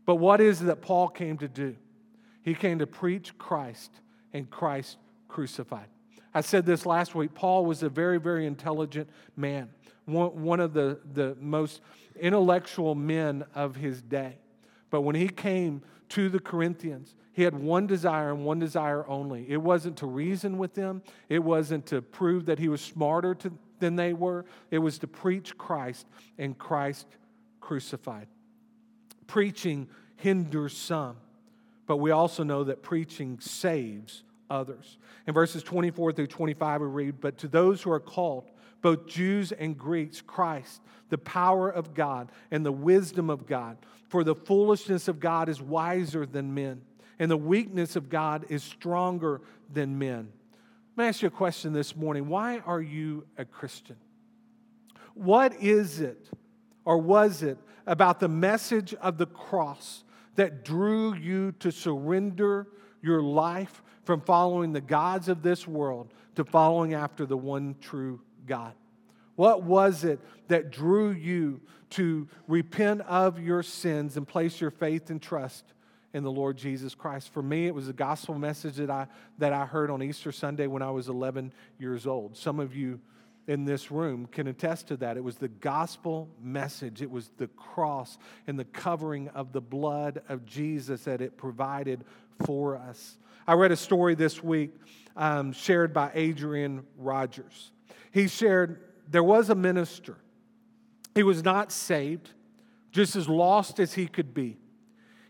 But 0.05 0.17
what 0.17 0.41
is 0.41 0.63
it 0.63 0.65
that 0.65 0.83
Paul 0.83 1.07
came 1.07 1.39
to 1.39 1.47
do? 1.47 1.77
He 2.43 2.55
came 2.55 2.79
to 2.81 2.87
preach 2.87 3.37
Christ 3.39 3.91
and 4.33 4.51
Christ 4.51 4.99
crucified. 5.29 5.87
I 6.35 6.41
said 6.41 6.67
this 6.67 6.87
last 6.87 7.15
week. 7.15 7.35
Paul 7.35 7.65
was 7.67 7.83
a 7.83 7.89
very, 7.89 8.19
very 8.19 8.47
intelligent 8.47 9.09
man, 9.37 9.69
one, 10.07 10.43
one 10.43 10.61
of 10.61 10.73
the, 10.73 10.99
the 11.13 11.37
most 11.41 11.81
intellectual 12.19 12.95
men 12.95 13.45
of 13.55 13.77
his 13.77 14.03
day. 14.03 14.39
But 14.91 15.03
when 15.03 15.15
he 15.15 15.29
came 15.29 15.83
to 16.11 16.29
the 16.29 16.41
Corinthians, 16.41 17.15
he 17.33 17.43
had 17.43 17.55
one 17.55 17.87
desire 17.87 18.31
and 18.31 18.45
one 18.45 18.59
desire 18.59 19.07
only. 19.09 19.47
It 19.49 19.57
wasn't 19.57 19.97
to 19.99 20.07
reason 20.07 20.59
with 20.59 20.75
them, 20.75 21.03
it 21.29 21.43
wasn't 21.43 21.87
to 21.87 22.03
prove 22.03 22.47
that 22.47 22.59
he 22.59 22.69
was 22.69 22.81
smarter 22.81 23.35
to, 23.37 23.53
than 23.79 23.97
they 23.97 24.13
were, 24.13 24.45
it 24.71 24.79
was 24.79 24.99
to 24.99 25.07
preach 25.07 25.57
Christ 25.57 26.07
and 26.39 26.57
Christ 26.59 27.07
crucified. 27.61 28.29
Preaching 29.27 29.89
hinders 30.17 30.77
some. 30.77 31.17
But 31.93 31.99
we 31.99 32.11
also 32.11 32.43
know 32.43 32.65
that 32.65 32.81
preaching 32.81 33.39
saves 33.39 34.23
others. 34.49 34.97
In 35.27 35.35
verses 35.35 35.63
24 35.63 36.15
through 36.15 36.29
25, 36.29 36.81
we 36.81 36.87
read, 36.87 37.21
But 37.21 37.37
to 37.37 37.49
those 37.49 37.83
who 37.83 37.91
are 37.91 38.01
called, 38.01 38.51
both 38.81 39.07
Jews 39.07 39.53
and 39.53 39.77
Greeks, 39.77 40.23
Christ, 40.23 40.81
the 41.11 41.19
power 41.19 41.69
of 41.69 41.93
God 41.93 42.33
and 42.51 42.65
the 42.65 42.73
wisdom 42.73 43.29
of 43.29 43.45
God. 43.45 43.77
For 44.09 44.25
the 44.25 44.35
foolishness 44.35 45.07
of 45.07 45.21
God 45.21 45.51
is 45.51 45.61
wiser 45.61 46.25
than 46.25 46.55
men, 46.55 46.81
and 47.19 47.31
the 47.31 47.37
weakness 47.37 47.95
of 47.95 48.09
God 48.09 48.47
is 48.49 48.63
stronger 48.63 49.43
than 49.71 49.99
men. 49.99 50.33
Let 50.97 51.05
me 51.05 51.09
ask 51.09 51.21
you 51.21 51.29
a 51.29 51.31
question 51.31 51.75
this 51.75 51.95
morning. 51.95 52.27
Why 52.27 52.61
are 52.61 52.81
you 52.81 53.27
a 53.37 53.45
Christian? 53.45 53.97
What 55.13 55.61
is 55.61 56.01
it, 56.01 56.31
or 56.87 56.97
was 56.97 57.43
it, 57.43 57.59
about 57.87 58.19
the 58.19 58.29
message 58.29 58.95
of 58.95 59.19
the 59.19 59.27
cross 59.27 60.05
that 60.37 60.65
drew 60.65 61.15
you 61.15 61.53
to 61.61 61.71
surrender 61.71 62.69
your 63.03 63.23
life 63.23 63.83
from 64.05 64.21
following 64.21 64.73
the 64.73 64.81
gods 64.81 65.29
of 65.29 65.43
this 65.43 65.67
world 65.67 66.13
to 66.35 66.45
following 66.45 66.95
after 66.95 67.27
the 67.27 67.37
one 67.37 67.77
true 67.81 68.21
God? 68.47 68.75
What 69.37 69.63
was 69.63 70.05
it 70.05 70.21
that 70.49 70.71
drew 70.71 71.11
you 71.11 71.61
to 71.91 72.29
repent 72.47 73.03
of 73.03 73.39
your 73.39 73.63
sins 73.63 74.17
and 74.17 74.27
place 74.27 74.61
your 74.61 74.71
faith 74.71 75.11
and 75.11 75.21
trust 75.21 75.65
in 76.13 76.23
the 76.23 76.31
Lord 76.31 76.57
Jesus 76.57 76.95
Christ? 76.95 77.33
For 77.33 77.43
me, 77.43 77.67
it 77.67 77.75
was 77.75 77.89
a 77.89 77.95
gospel 77.95 78.35
message 78.35 78.77
that 78.77 78.91
I, 78.91 79.07
that 79.39 79.53
I 79.53 79.65
heard 79.65 79.91
on 79.91 80.03
Easter 80.03 80.33
Sunday 80.33 80.67
when 80.67 80.83
I 80.83 80.91
was 80.91 81.09
11 81.09 81.53
years 81.79 82.07
old. 82.07 82.37
Some 82.37 82.61
of 82.61 82.77
you 82.77 83.01
in 83.47 83.65
this 83.65 83.91
room 83.91 84.27
can 84.27 84.47
attest 84.47 84.89
to 84.89 84.97
that. 84.99 85.17
It 85.17 85.25
was 85.25 85.37
the 85.37 85.49
gospel 85.49 86.29
message, 86.41 87.03
it 87.03 87.11
was 87.11 87.31
the 87.39 87.49
cross 87.49 88.19
and 88.47 88.59
the 88.59 88.65
covering 88.65 89.29
of 89.29 89.53
the 89.53 89.61
blood 89.61 90.23
of 90.29 90.47
Jesus 90.47 91.05
that 91.05 91.21
it 91.21 91.37
provided 91.37 92.05
for 92.47 92.77
us. 92.77 93.17
I 93.47 93.55
read 93.55 93.73
a 93.73 93.77
story 93.77 94.15
this 94.15 94.43
week 94.43 94.71
um, 95.17 95.53
shared 95.53 95.93
by 95.93 96.11
Adrian 96.15 96.85
Rogers. 96.97 97.73
He 98.13 98.29
shared 98.29 98.81
there 99.09 99.25
was 99.25 99.51
a 99.51 99.55
minister, 99.55 100.17
he 101.15 101.23
was 101.23 101.43
not 101.43 101.73
saved, 101.73 102.31
just 102.93 103.17
as 103.17 103.29
lost 103.29 103.81
as 103.81 103.95
he 103.95 104.07
could 104.07 104.33
be. 104.33 104.59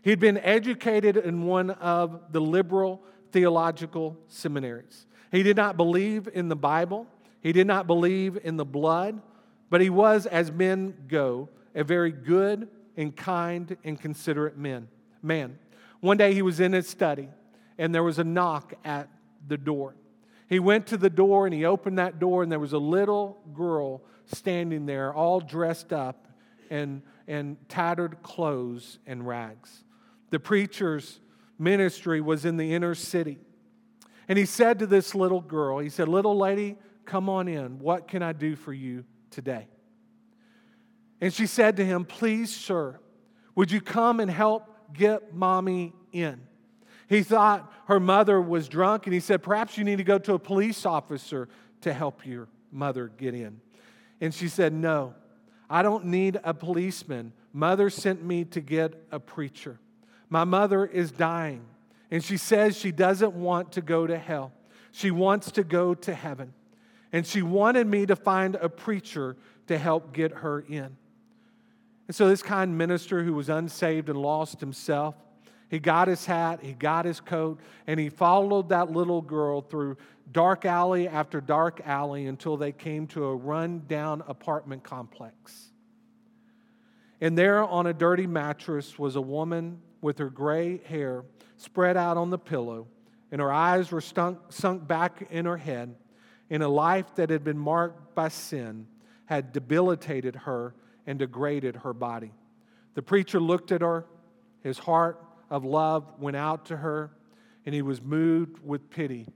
He'd 0.03 0.19
been 0.19 0.37
educated 0.37 1.17
in 1.17 1.45
one 1.45 1.71
of 1.71 2.31
the 2.31 2.41
liberal 2.41 3.01
theological 3.31 4.17
seminaries. 4.27 5.07
He 5.31 5.43
did 5.43 5.57
not 5.57 5.77
believe 5.77 6.29
in 6.31 6.49
the 6.49 6.55
Bible. 6.55 7.07
He 7.43 7.51
did 7.51 7.67
not 7.67 7.85
believe 7.87 8.39
in 8.41 8.55
the 8.55 8.65
blood, 8.65 9.21
but 9.69 9.81
he 9.81 9.89
was, 9.89 10.25
as 10.25 10.49
men 10.49 10.95
go, 11.09 11.49
a 11.75 11.83
very 11.83 12.11
good 12.11 12.69
and 12.95 13.13
kind 13.13 13.75
and 13.83 13.99
considerate 13.99 14.57
man. 14.57 14.87
man. 15.21 15.59
One 15.99 16.15
day 16.15 16.33
he 16.33 16.41
was 16.41 16.61
in 16.61 16.71
his 16.71 16.87
study, 16.87 17.27
and 17.77 17.93
there 17.93 18.03
was 18.03 18.17
a 18.17 18.23
knock 18.23 18.73
at 18.85 19.09
the 19.45 19.57
door. 19.57 19.93
He 20.47 20.59
went 20.59 20.87
to 20.87 20.97
the 20.97 21.09
door 21.09 21.45
and 21.45 21.53
he 21.53 21.65
opened 21.65 21.99
that 21.99 22.17
door, 22.17 22.43
and 22.43 22.51
there 22.51 22.59
was 22.59 22.73
a 22.73 22.77
little 22.77 23.41
girl 23.53 24.01
standing 24.25 24.85
there, 24.85 25.13
all 25.13 25.41
dressed 25.41 25.91
up 25.91 26.27
and, 26.69 27.01
and 27.27 27.57
tattered 27.67 28.23
clothes 28.23 28.99
and 29.05 29.27
rags. 29.27 29.83
The 30.29 30.39
preacher's 30.39 31.19
ministry 31.59 32.21
was 32.21 32.45
in 32.45 32.55
the 32.55 32.73
inner 32.73 32.95
city. 32.95 33.37
And 34.29 34.37
he 34.37 34.45
said 34.45 34.79
to 34.79 34.87
this 34.87 35.13
little 35.13 35.41
girl, 35.41 35.79
he 35.79 35.89
said, 35.89 36.07
Little 36.07 36.37
lady, 36.37 36.77
Come 37.05 37.29
on 37.29 37.47
in. 37.47 37.79
What 37.79 38.07
can 38.07 38.23
I 38.23 38.33
do 38.33 38.55
for 38.55 38.73
you 38.73 39.05
today? 39.29 39.67
And 41.21 41.33
she 41.33 41.47
said 41.47 41.77
to 41.77 41.85
him, 41.85 42.05
Please, 42.05 42.53
sir, 42.53 42.99
would 43.55 43.71
you 43.71 43.81
come 43.81 44.19
and 44.19 44.29
help 44.29 44.93
get 44.93 45.33
mommy 45.33 45.93
in? 46.11 46.41
He 47.07 47.23
thought 47.23 47.71
her 47.87 47.99
mother 47.99 48.41
was 48.41 48.67
drunk, 48.67 49.05
and 49.05 49.13
he 49.13 49.19
said, 49.19 49.43
Perhaps 49.43 49.77
you 49.77 49.83
need 49.83 49.97
to 49.97 50.03
go 50.03 50.17
to 50.17 50.33
a 50.33 50.39
police 50.39 50.85
officer 50.85 51.49
to 51.81 51.93
help 51.93 52.25
your 52.25 52.47
mother 52.71 53.07
get 53.07 53.33
in. 53.35 53.61
And 54.21 54.33
she 54.33 54.47
said, 54.47 54.73
No, 54.73 55.13
I 55.69 55.81
don't 55.81 56.05
need 56.05 56.39
a 56.43 56.53
policeman. 56.53 57.33
Mother 57.51 57.89
sent 57.89 58.23
me 58.23 58.45
to 58.45 58.61
get 58.61 58.93
a 59.11 59.19
preacher. 59.19 59.79
My 60.29 60.43
mother 60.43 60.85
is 60.85 61.11
dying, 61.11 61.65
and 62.09 62.23
she 62.23 62.37
says 62.37 62.77
she 62.77 62.91
doesn't 62.91 63.33
want 63.33 63.73
to 63.73 63.81
go 63.81 64.07
to 64.07 64.17
hell. 64.17 64.51
She 64.91 65.11
wants 65.11 65.51
to 65.51 65.63
go 65.63 65.93
to 65.93 66.13
heaven 66.13 66.53
and 67.13 67.25
she 67.27 67.43
wanted 67.43 67.85
me 67.85 68.07
to 68.07 68.15
find 68.15 68.55
a 68.55 68.67
preacher 68.67 69.37
to 69.67 69.77
help 69.77 70.11
get 70.13 70.31
her 70.31 70.61
in. 70.61 70.97
And 72.07 72.15
so, 72.15 72.27
this 72.27 72.41
kind 72.41 72.77
minister 72.77 73.23
who 73.23 73.33
was 73.33 73.47
unsaved 73.47 74.09
and 74.09 74.17
lost 74.17 74.59
himself, 74.59 75.15
he 75.69 75.79
got 75.79 76.07
his 76.07 76.25
hat, 76.25 76.59
he 76.61 76.73
got 76.73 77.05
his 77.05 77.21
coat, 77.21 77.59
and 77.87 77.99
he 77.99 78.09
followed 78.09 78.69
that 78.69 78.91
little 78.91 79.21
girl 79.21 79.61
through 79.61 79.95
dark 80.31 80.65
alley 80.65 81.07
after 81.07 81.39
dark 81.39 81.81
alley 81.85 82.25
until 82.25 82.57
they 82.57 82.71
came 82.71 83.07
to 83.07 83.25
a 83.25 83.35
run-down 83.35 84.23
apartment 84.27 84.83
complex. 84.83 85.69
And 87.21 87.37
there 87.37 87.63
on 87.63 87.87
a 87.87 87.93
dirty 87.93 88.27
mattress 88.27 88.99
was 88.99 89.15
a 89.15 89.21
woman 89.21 89.79
with 90.01 90.17
her 90.17 90.29
gray 90.29 90.79
hair 90.85 91.23
spread 91.57 91.95
out 91.95 92.17
on 92.17 92.31
the 92.31 92.37
pillow, 92.37 92.87
and 93.31 93.39
her 93.39 93.51
eyes 93.51 93.91
were 93.91 94.01
stunk, 94.01 94.39
sunk 94.49 94.85
back 94.85 95.27
in 95.31 95.45
her 95.45 95.57
head 95.57 95.95
in 96.49 96.61
a 96.61 96.67
life 96.67 97.15
that 97.15 97.29
had 97.29 97.43
been 97.43 97.57
marked 97.57 98.15
by 98.15 98.27
sin 98.27 98.87
had 99.25 99.51
debilitated 99.53 100.35
her 100.35 100.73
and 101.07 101.19
degraded 101.19 101.77
her 101.77 101.93
body. 101.93 102.31
The 102.93 103.01
preacher 103.01 103.39
looked 103.39 103.71
at 103.71 103.81
her, 103.81 104.05
his 104.61 104.77
heart 104.77 105.23
of 105.49 105.65
love 105.65 106.11
went 106.19 106.37
out 106.37 106.65
to 106.67 106.77
her, 106.77 107.11
and 107.65 107.73
he 107.73 107.81
was 107.81 108.01
moved 108.01 108.59
with 108.63 108.89
pity 108.89 109.27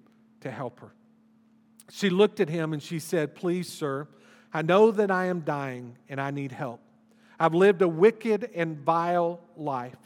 to 0.41 0.51
help 0.51 0.79
her. 0.79 0.93
She 1.89 2.09
looked 2.09 2.39
at 2.39 2.49
him 2.49 2.73
and 2.73 2.83
she 2.83 2.99
said, 2.99 3.35
Please, 3.35 3.71
sir, 3.71 4.07
I 4.53 4.61
know 4.61 4.91
that 4.91 5.09
I 5.09 5.25
am 5.25 5.41
dying 5.41 5.97
and 6.09 6.19
I 6.19 6.31
need 6.31 6.51
help. 6.51 6.81
I've 7.39 7.53
lived 7.53 7.81
a 7.81 7.87
wicked 7.87 8.49
and 8.55 8.77
vile 8.79 9.39
life. 9.55 9.97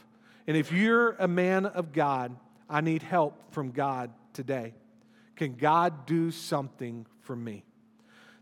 And 0.46 0.56
if 0.56 0.70
you're 0.70 1.12
a 1.18 1.28
man 1.28 1.66
of 1.66 1.92
God, 1.92 2.36
I 2.68 2.80
need 2.80 3.02
help 3.02 3.52
from 3.52 3.70
God 3.70 4.10
today. 4.32 4.74
Can 5.36 5.54
God 5.54 6.06
do 6.06 6.30
something 6.30 7.06
for 7.20 7.36
me? 7.36 7.64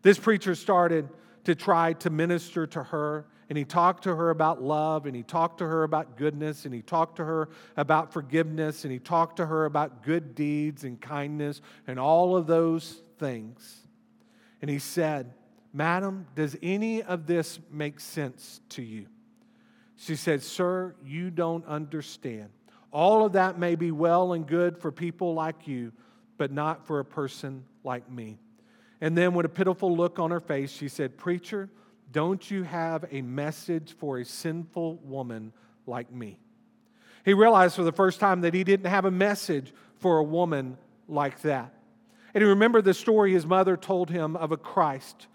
This 0.02 0.18
preacher 0.18 0.54
started 0.54 1.08
to 1.44 1.54
try 1.54 1.92
to 1.94 2.10
minister 2.10 2.66
to 2.66 2.82
her, 2.82 3.26
and 3.48 3.58
he 3.58 3.64
talked 3.64 4.04
to 4.04 4.14
her 4.14 4.30
about 4.30 4.62
love, 4.62 5.06
and 5.06 5.16
he 5.16 5.22
talked 5.22 5.58
to 5.58 5.66
her 5.66 5.82
about 5.82 6.16
goodness, 6.16 6.64
and 6.64 6.74
he 6.74 6.82
talked 6.82 7.16
to 7.16 7.24
her 7.24 7.48
about 7.76 8.12
forgiveness, 8.12 8.84
and 8.84 8.92
he 8.92 8.98
talked 8.98 9.36
to 9.36 9.46
her 9.46 9.64
about 9.64 10.02
good 10.02 10.34
deeds 10.34 10.84
and 10.84 11.00
kindness 11.00 11.60
and 11.86 11.98
all 11.98 12.36
of 12.36 12.46
those 12.46 13.02
things. 13.18 13.86
And 14.62 14.70
he 14.70 14.78
said, 14.78 15.32
Madam, 15.72 16.26
does 16.34 16.56
any 16.62 17.02
of 17.02 17.26
this 17.26 17.58
make 17.70 18.00
sense 18.00 18.60
to 18.70 18.82
you? 18.82 19.06
She 19.96 20.16
said, 20.16 20.42
Sir, 20.42 20.94
you 21.04 21.30
don't 21.30 21.66
understand. 21.66 22.50
All 22.92 23.24
of 23.24 23.32
that 23.32 23.58
may 23.58 23.76
be 23.76 23.92
well 23.92 24.32
and 24.32 24.46
good 24.46 24.78
for 24.78 24.90
people 24.90 25.34
like 25.34 25.68
you, 25.68 25.92
but 26.40 26.50
not 26.50 26.86
for 26.86 27.00
a 27.00 27.04
person 27.04 27.66
like 27.84 28.10
me. 28.10 28.38
And 29.02 29.14
then, 29.16 29.34
with 29.34 29.44
a 29.44 29.50
pitiful 29.50 29.94
look 29.94 30.18
on 30.18 30.30
her 30.30 30.40
face, 30.40 30.72
she 30.72 30.88
said, 30.88 31.18
Preacher, 31.18 31.68
don't 32.10 32.50
you 32.50 32.62
have 32.62 33.04
a 33.10 33.20
message 33.20 33.94
for 33.98 34.16
a 34.16 34.24
sinful 34.24 34.96
woman 35.02 35.52
like 35.86 36.10
me? 36.10 36.38
He 37.26 37.34
realized 37.34 37.76
for 37.76 37.82
the 37.82 37.92
first 37.92 38.20
time 38.20 38.40
that 38.40 38.54
he 38.54 38.64
didn't 38.64 38.86
have 38.86 39.04
a 39.04 39.10
message 39.10 39.74
for 39.98 40.16
a 40.16 40.22
woman 40.22 40.78
like 41.08 41.42
that. 41.42 41.74
And 42.32 42.42
he 42.42 42.48
remembered 42.48 42.86
the 42.86 42.94
story 42.94 43.34
his 43.34 43.44
mother 43.44 43.76
told 43.76 44.08
him 44.08 44.34
of 44.34 44.50
a 44.50 44.56
Christ 44.56 45.26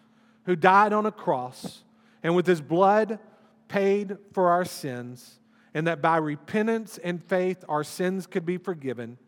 who 0.45 0.55
died 0.55 0.91
on 0.91 1.05
a 1.05 1.12
cross 1.12 1.83
and 2.24 2.35
with 2.35 2.47
his 2.47 2.62
blood 2.62 3.19
paid 3.67 4.17
for 4.33 4.50
our 4.50 4.65
sins, 4.65 5.39
and 5.75 5.85
that 5.85 6.01
by 6.01 6.17
repentance 6.17 6.97
and 6.97 7.24
faith 7.24 7.63
our 7.69 7.83
sins 7.83 8.25
could 8.25 8.43
be 8.43 8.57
forgiven. 8.57 9.19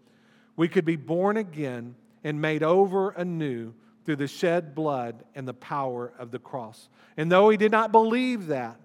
We 0.57 0.67
could 0.67 0.83
be 0.83 0.97
born 0.97 1.37
again 1.37 1.95
and 2.23 2.41
made 2.41 2.63
over 2.63 3.11
anew 3.11 3.73
through 4.03 4.17
the 4.17 4.27
shed 4.27 4.75
blood 4.75 5.23
and 5.35 5.47
the 5.47 5.53
power 5.53 6.11
of 6.19 6.31
the 6.31 6.39
cross. 6.39 6.89
And 7.15 7.31
though 7.31 7.49
he 7.49 7.57
did 7.57 7.71
not 7.71 7.93
believe 7.93 8.47
that 8.47 8.79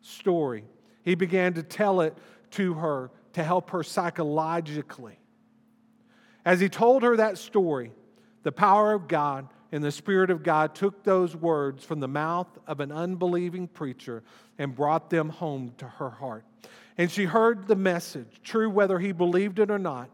story, 0.00 0.64
he 1.02 1.14
began 1.14 1.54
to 1.54 1.62
tell 1.62 2.00
it 2.00 2.16
to 2.52 2.74
her 2.74 3.10
to 3.32 3.42
help 3.42 3.70
her 3.70 3.82
psychologically. 3.82 5.18
As 6.44 6.60
he 6.60 6.68
told 6.68 7.02
her 7.02 7.16
that 7.16 7.36
story, 7.36 7.92
the 8.42 8.52
power 8.52 8.92
of 8.92 9.08
God 9.08 9.48
and 9.72 9.82
the 9.82 9.92
Spirit 9.92 10.30
of 10.30 10.42
God 10.42 10.74
took 10.74 11.02
those 11.02 11.36
words 11.36 11.84
from 11.84 12.00
the 12.00 12.08
mouth 12.08 12.46
of 12.66 12.80
an 12.80 12.92
unbelieving 12.92 13.68
preacher 13.68 14.22
and 14.58 14.74
brought 14.74 15.10
them 15.10 15.28
home 15.28 15.72
to 15.78 15.86
her 15.86 16.10
heart. 16.10 16.44
And 16.96 17.10
she 17.10 17.24
heard 17.24 17.68
the 17.68 17.76
message, 17.76 18.40
true 18.42 18.70
whether 18.70 18.98
he 18.98 19.12
believed 19.12 19.58
it 19.58 19.70
or 19.70 19.78
not, 19.78 20.08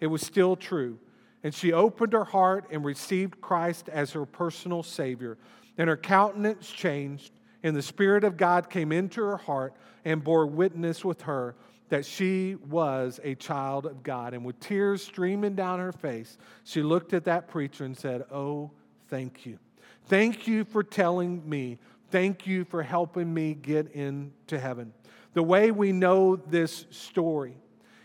it 0.00 0.06
was 0.06 0.22
still 0.22 0.56
true. 0.56 0.98
And 1.42 1.54
she 1.54 1.72
opened 1.72 2.12
her 2.12 2.24
heart 2.24 2.66
and 2.70 2.84
received 2.84 3.40
Christ 3.40 3.88
as 3.88 4.12
her 4.12 4.26
personal 4.26 4.82
Savior. 4.82 5.38
And 5.76 5.88
her 5.88 5.96
countenance 5.96 6.68
changed, 6.68 7.32
and 7.62 7.76
the 7.76 7.82
Spirit 7.82 8.24
of 8.24 8.36
God 8.36 8.68
came 8.68 8.90
into 8.90 9.22
her 9.22 9.36
heart 9.36 9.74
and 10.04 10.22
bore 10.22 10.46
witness 10.46 11.04
with 11.04 11.22
her 11.22 11.54
that 11.88 12.04
she 12.04 12.56
was 12.68 13.18
a 13.24 13.34
child 13.34 13.86
of 13.86 14.02
God. 14.02 14.34
And 14.34 14.44
with 14.44 14.58
tears 14.60 15.02
streaming 15.02 15.54
down 15.54 15.78
her 15.78 15.92
face, 15.92 16.36
she 16.64 16.82
looked 16.82 17.14
at 17.14 17.24
that 17.24 17.48
preacher 17.48 17.84
and 17.84 17.96
said, 17.96 18.24
Oh, 18.30 18.70
thank 19.08 19.46
you. 19.46 19.58
Thank 20.06 20.46
you 20.46 20.64
for 20.64 20.82
telling 20.82 21.48
me. 21.48 21.78
Thank 22.10 22.46
you 22.46 22.64
for 22.64 22.82
helping 22.82 23.32
me 23.32 23.54
get 23.54 23.92
into 23.92 24.58
heaven. 24.58 24.92
The 25.34 25.42
way 25.42 25.70
we 25.70 25.92
know 25.92 26.36
this 26.36 26.86
story 26.90 27.56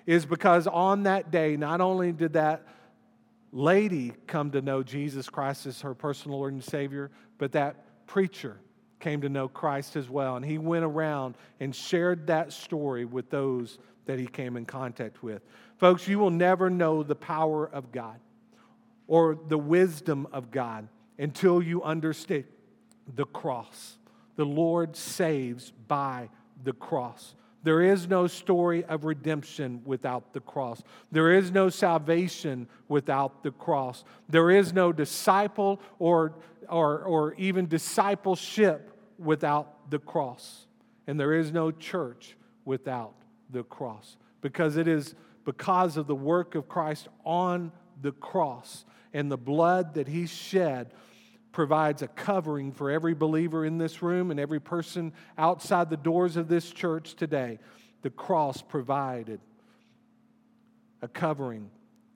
is 0.05 0.25
because 0.25 0.67
on 0.67 1.03
that 1.03 1.31
day, 1.31 1.55
not 1.57 1.81
only 1.81 2.11
did 2.11 2.33
that 2.33 2.65
lady 3.51 4.13
come 4.27 4.51
to 4.51 4.61
know 4.61 4.83
Jesus 4.83 5.29
Christ 5.29 5.65
as 5.65 5.81
her 5.81 5.93
personal 5.93 6.37
Lord 6.37 6.53
and 6.53 6.63
Savior, 6.63 7.11
but 7.37 7.51
that 7.53 8.05
preacher 8.07 8.57
came 8.99 9.21
to 9.21 9.29
know 9.29 9.47
Christ 9.47 9.95
as 9.95 10.09
well. 10.09 10.35
And 10.35 10.45
he 10.45 10.57
went 10.57 10.85
around 10.85 11.35
and 11.59 11.75
shared 11.75 12.27
that 12.27 12.51
story 12.51 13.05
with 13.05 13.29
those 13.29 13.77
that 14.05 14.19
he 14.19 14.25
came 14.25 14.57
in 14.57 14.65
contact 14.65 15.23
with. 15.23 15.41
Folks, 15.77 16.07
you 16.07 16.19
will 16.19 16.29
never 16.29 16.69
know 16.69 17.03
the 17.03 17.15
power 17.15 17.65
of 17.67 17.91
God 17.91 18.19
or 19.07 19.37
the 19.47 19.57
wisdom 19.57 20.27
of 20.31 20.51
God 20.51 20.87
until 21.17 21.61
you 21.61 21.83
understand 21.83 22.45
the 23.15 23.25
cross. 23.25 23.97
The 24.35 24.45
Lord 24.45 24.95
saves 24.95 25.71
by 25.87 26.29
the 26.63 26.73
cross. 26.73 27.35
There 27.63 27.81
is 27.81 28.09
no 28.09 28.27
story 28.27 28.83
of 28.85 29.05
redemption 29.05 29.81
without 29.85 30.33
the 30.33 30.41
cross. 30.41 30.83
There 31.11 31.31
is 31.31 31.51
no 31.51 31.69
salvation 31.69 32.67
without 32.89 33.41
the 33.41 33.51
cross. 33.51 34.03
There 34.27 34.51
is 34.51 34.73
no 34.73 34.91
disciple 34.91 35.79
or, 35.97 36.35
or, 36.67 36.99
or 36.99 37.33
even 37.35 37.67
discipleship 37.67 38.91
without 39.17 39.89
the 39.89 39.99
cross. 39.99 40.67
And 41.07 41.17
there 41.17 41.33
is 41.33 41.53
no 41.53 41.71
church 41.71 42.35
without 42.65 43.13
the 43.49 43.63
cross. 43.63 44.17
Because 44.41 44.75
it 44.75 44.87
is 44.87 45.15
because 45.45 45.97
of 45.97 46.07
the 46.07 46.15
work 46.15 46.55
of 46.55 46.67
Christ 46.67 47.07
on 47.25 47.71
the 48.01 48.11
cross 48.11 48.85
and 49.13 49.31
the 49.31 49.37
blood 49.37 49.93
that 49.93 50.07
he 50.07 50.25
shed 50.25 50.91
provides 51.53 52.01
a 52.01 52.07
covering 52.07 52.73
for 52.73 52.91
every 52.91 53.13
believer 53.13 53.63
in 53.63 53.77
this 53.77 54.01
room 54.01 54.31
and 54.31 54.39
every 54.39 54.59
person 54.59 55.13
outside 55.37 55.89
the 55.89 55.95
doors 55.95 56.35
of 56.35 56.49
this 56.49 56.69
church 56.71 57.13
today. 57.13 57.59
The 58.01 58.09
cross 58.09 58.61
provided 58.61 59.39
a 61.01 61.07
covering. 61.07 61.69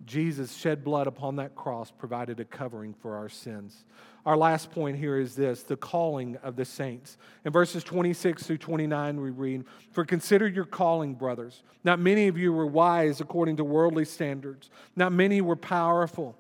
Jesus 0.06 0.56
shed 0.56 0.84
blood 0.84 1.08
upon 1.08 1.38
that 1.38 1.56
cross, 1.56 1.92
provided 1.92 2.40
a 2.40 2.46
covering 2.46 2.94
for 2.94 3.16
our 3.16 3.30
sins. 3.30 3.86
Our 4.26 4.38
last 4.38 4.72
point 4.72 4.98
here 4.98 5.18
is 5.20 5.36
this 5.36 5.64
the 5.64 5.78
calling 5.78 6.36
of 6.44 6.56
the 6.56 6.66
saints. 6.66 7.18
In 7.46 7.52
verses 7.52 7.84
26 7.84 8.44
through 8.44 8.58
29, 8.58 9.22
we 9.22 9.30
read, 9.30 9.64
For 9.92 10.04
consider 10.04 10.48
your 10.48 10.66
calling, 10.66 11.14
brothers. 11.14 11.64
Not 11.84 12.00
many 12.00 12.28
of 12.28 12.38
you 12.38 12.52
were 12.52 12.68
wise 12.68 13.22
according 13.22 13.58
to 13.58 13.64
worldly 13.64 14.06
standards, 14.06 14.70
not 14.96 15.12
many 15.12 15.42
were 15.42 15.56
powerful. 15.56 16.38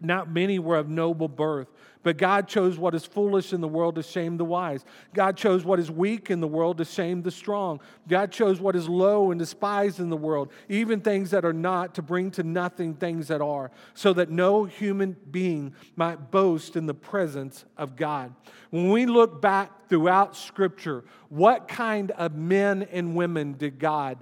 Not 0.00 0.30
many 0.30 0.58
were 0.58 0.76
of 0.76 0.88
noble 0.88 1.28
birth, 1.28 1.68
but 2.02 2.18
God 2.18 2.48
chose 2.48 2.76
what 2.78 2.94
is 2.94 3.06
foolish 3.06 3.52
in 3.52 3.60
the 3.60 3.68
world 3.68 3.94
to 3.94 4.02
shame 4.02 4.36
the 4.36 4.44
wise. 4.44 4.84
God 5.14 5.36
chose 5.36 5.64
what 5.64 5.78
is 5.78 5.90
weak 5.90 6.30
in 6.30 6.40
the 6.40 6.48
world 6.48 6.78
to 6.78 6.84
shame 6.84 7.22
the 7.22 7.30
strong. 7.30 7.80
God 8.08 8.32
chose 8.32 8.60
what 8.60 8.74
is 8.74 8.88
low 8.88 9.30
and 9.30 9.38
despised 9.38 10.00
in 10.00 10.10
the 10.10 10.16
world, 10.16 10.50
even 10.68 11.00
things 11.00 11.30
that 11.30 11.44
are 11.44 11.52
not, 11.52 11.94
to 11.94 12.02
bring 12.02 12.32
to 12.32 12.42
nothing 12.42 12.94
things 12.94 13.28
that 13.28 13.40
are, 13.40 13.70
so 13.94 14.12
that 14.12 14.30
no 14.30 14.64
human 14.64 15.16
being 15.30 15.74
might 15.94 16.30
boast 16.30 16.76
in 16.76 16.86
the 16.86 16.94
presence 16.94 17.64
of 17.78 17.94
God. 17.94 18.34
When 18.70 18.90
we 18.90 19.06
look 19.06 19.40
back 19.40 19.88
throughout 19.88 20.36
Scripture, 20.36 21.04
what 21.28 21.68
kind 21.68 22.10
of 22.10 22.34
men 22.34 22.82
and 22.90 23.14
women 23.14 23.54
did 23.54 23.78
God 23.78 24.18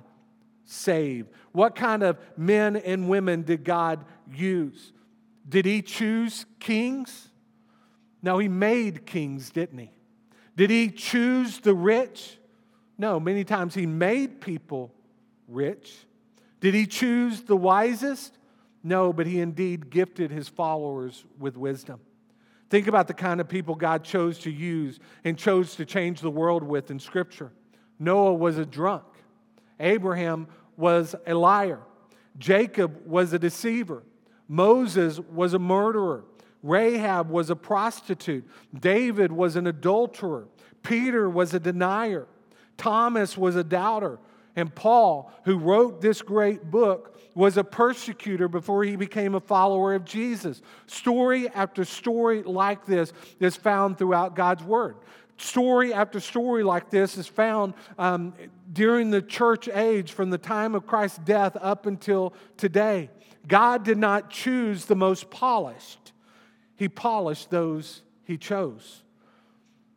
save? 0.64 1.28
What 1.52 1.74
kind 1.74 2.02
of 2.02 2.18
men 2.36 2.76
and 2.76 3.08
women 3.08 3.42
did 3.42 3.64
God 3.64 4.04
use? 4.32 4.92
Did 5.48 5.64
he 5.64 5.82
choose 5.82 6.46
kings? 6.60 7.28
No, 8.22 8.38
he 8.38 8.48
made 8.48 9.06
kings, 9.06 9.50
didn't 9.50 9.78
he? 9.78 9.90
Did 10.56 10.70
he 10.70 10.90
choose 10.90 11.58
the 11.58 11.74
rich? 11.74 12.38
No, 12.98 13.18
many 13.18 13.44
times 13.44 13.74
he 13.74 13.86
made 13.86 14.40
people 14.40 14.94
rich. 15.48 16.06
Did 16.60 16.74
he 16.74 16.86
choose 16.86 17.42
the 17.42 17.56
wisest? 17.56 18.38
No, 18.84 19.12
but 19.12 19.26
he 19.26 19.40
indeed 19.40 19.90
gifted 19.90 20.30
his 20.30 20.48
followers 20.48 21.24
with 21.38 21.56
wisdom. 21.56 22.00
Think 22.70 22.86
about 22.86 23.06
the 23.06 23.14
kind 23.14 23.40
of 23.40 23.48
people 23.48 23.74
God 23.74 24.02
chose 24.04 24.38
to 24.40 24.50
use 24.50 24.98
and 25.24 25.36
chose 25.36 25.76
to 25.76 25.84
change 25.84 26.20
the 26.20 26.30
world 26.30 26.62
with 26.62 26.90
in 26.90 26.98
Scripture. 26.98 27.52
Noah 27.98 28.34
was 28.34 28.58
a 28.58 28.64
drunk, 28.64 29.04
Abraham 29.78 30.46
was 30.76 31.14
a 31.26 31.34
liar, 31.34 31.80
Jacob 32.38 33.06
was 33.06 33.32
a 33.32 33.38
deceiver, 33.38 34.02
Moses 34.52 35.18
was 35.18 35.54
a 35.54 35.58
murderer. 35.58 36.24
Rahab 36.62 37.30
was 37.30 37.48
a 37.48 37.56
prostitute. 37.56 38.46
David 38.78 39.32
was 39.32 39.56
an 39.56 39.66
adulterer. 39.66 40.46
Peter 40.82 41.30
was 41.30 41.54
a 41.54 41.58
denier. 41.58 42.26
Thomas 42.76 43.38
was 43.38 43.56
a 43.56 43.64
doubter. 43.64 44.18
And 44.54 44.74
Paul, 44.74 45.32
who 45.46 45.56
wrote 45.56 46.02
this 46.02 46.20
great 46.20 46.70
book, 46.70 47.18
was 47.34 47.56
a 47.56 47.64
persecutor 47.64 48.46
before 48.46 48.84
he 48.84 48.94
became 48.94 49.34
a 49.34 49.40
follower 49.40 49.94
of 49.94 50.04
Jesus. 50.04 50.60
Story 50.86 51.48
after 51.48 51.82
story 51.86 52.42
like 52.42 52.84
this 52.84 53.14
is 53.40 53.56
found 53.56 53.96
throughout 53.96 54.36
God's 54.36 54.62
Word. 54.62 54.96
Story 55.38 55.94
after 55.94 56.20
story 56.20 56.62
like 56.62 56.90
this 56.90 57.16
is 57.16 57.26
found 57.26 57.72
um, 57.96 58.34
during 58.70 59.10
the 59.10 59.22
church 59.22 59.66
age 59.66 60.12
from 60.12 60.28
the 60.28 60.36
time 60.36 60.74
of 60.74 60.86
Christ's 60.86 61.20
death 61.24 61.56
up 61.58 61.86
until 61.86 62.34
today. 62.58 63.08
God 63.46 63.84
did 63.84 63.98
not 63.98 64.30
choose 64.30 64.84
the 64.84 64.96
most 64.96 65.30
polished, 65.30 66.12
he 66.76 66.88
polished 66.88 67.50
those 67.50 68.02
he 68.24 68.38
chose. 68.38 69.02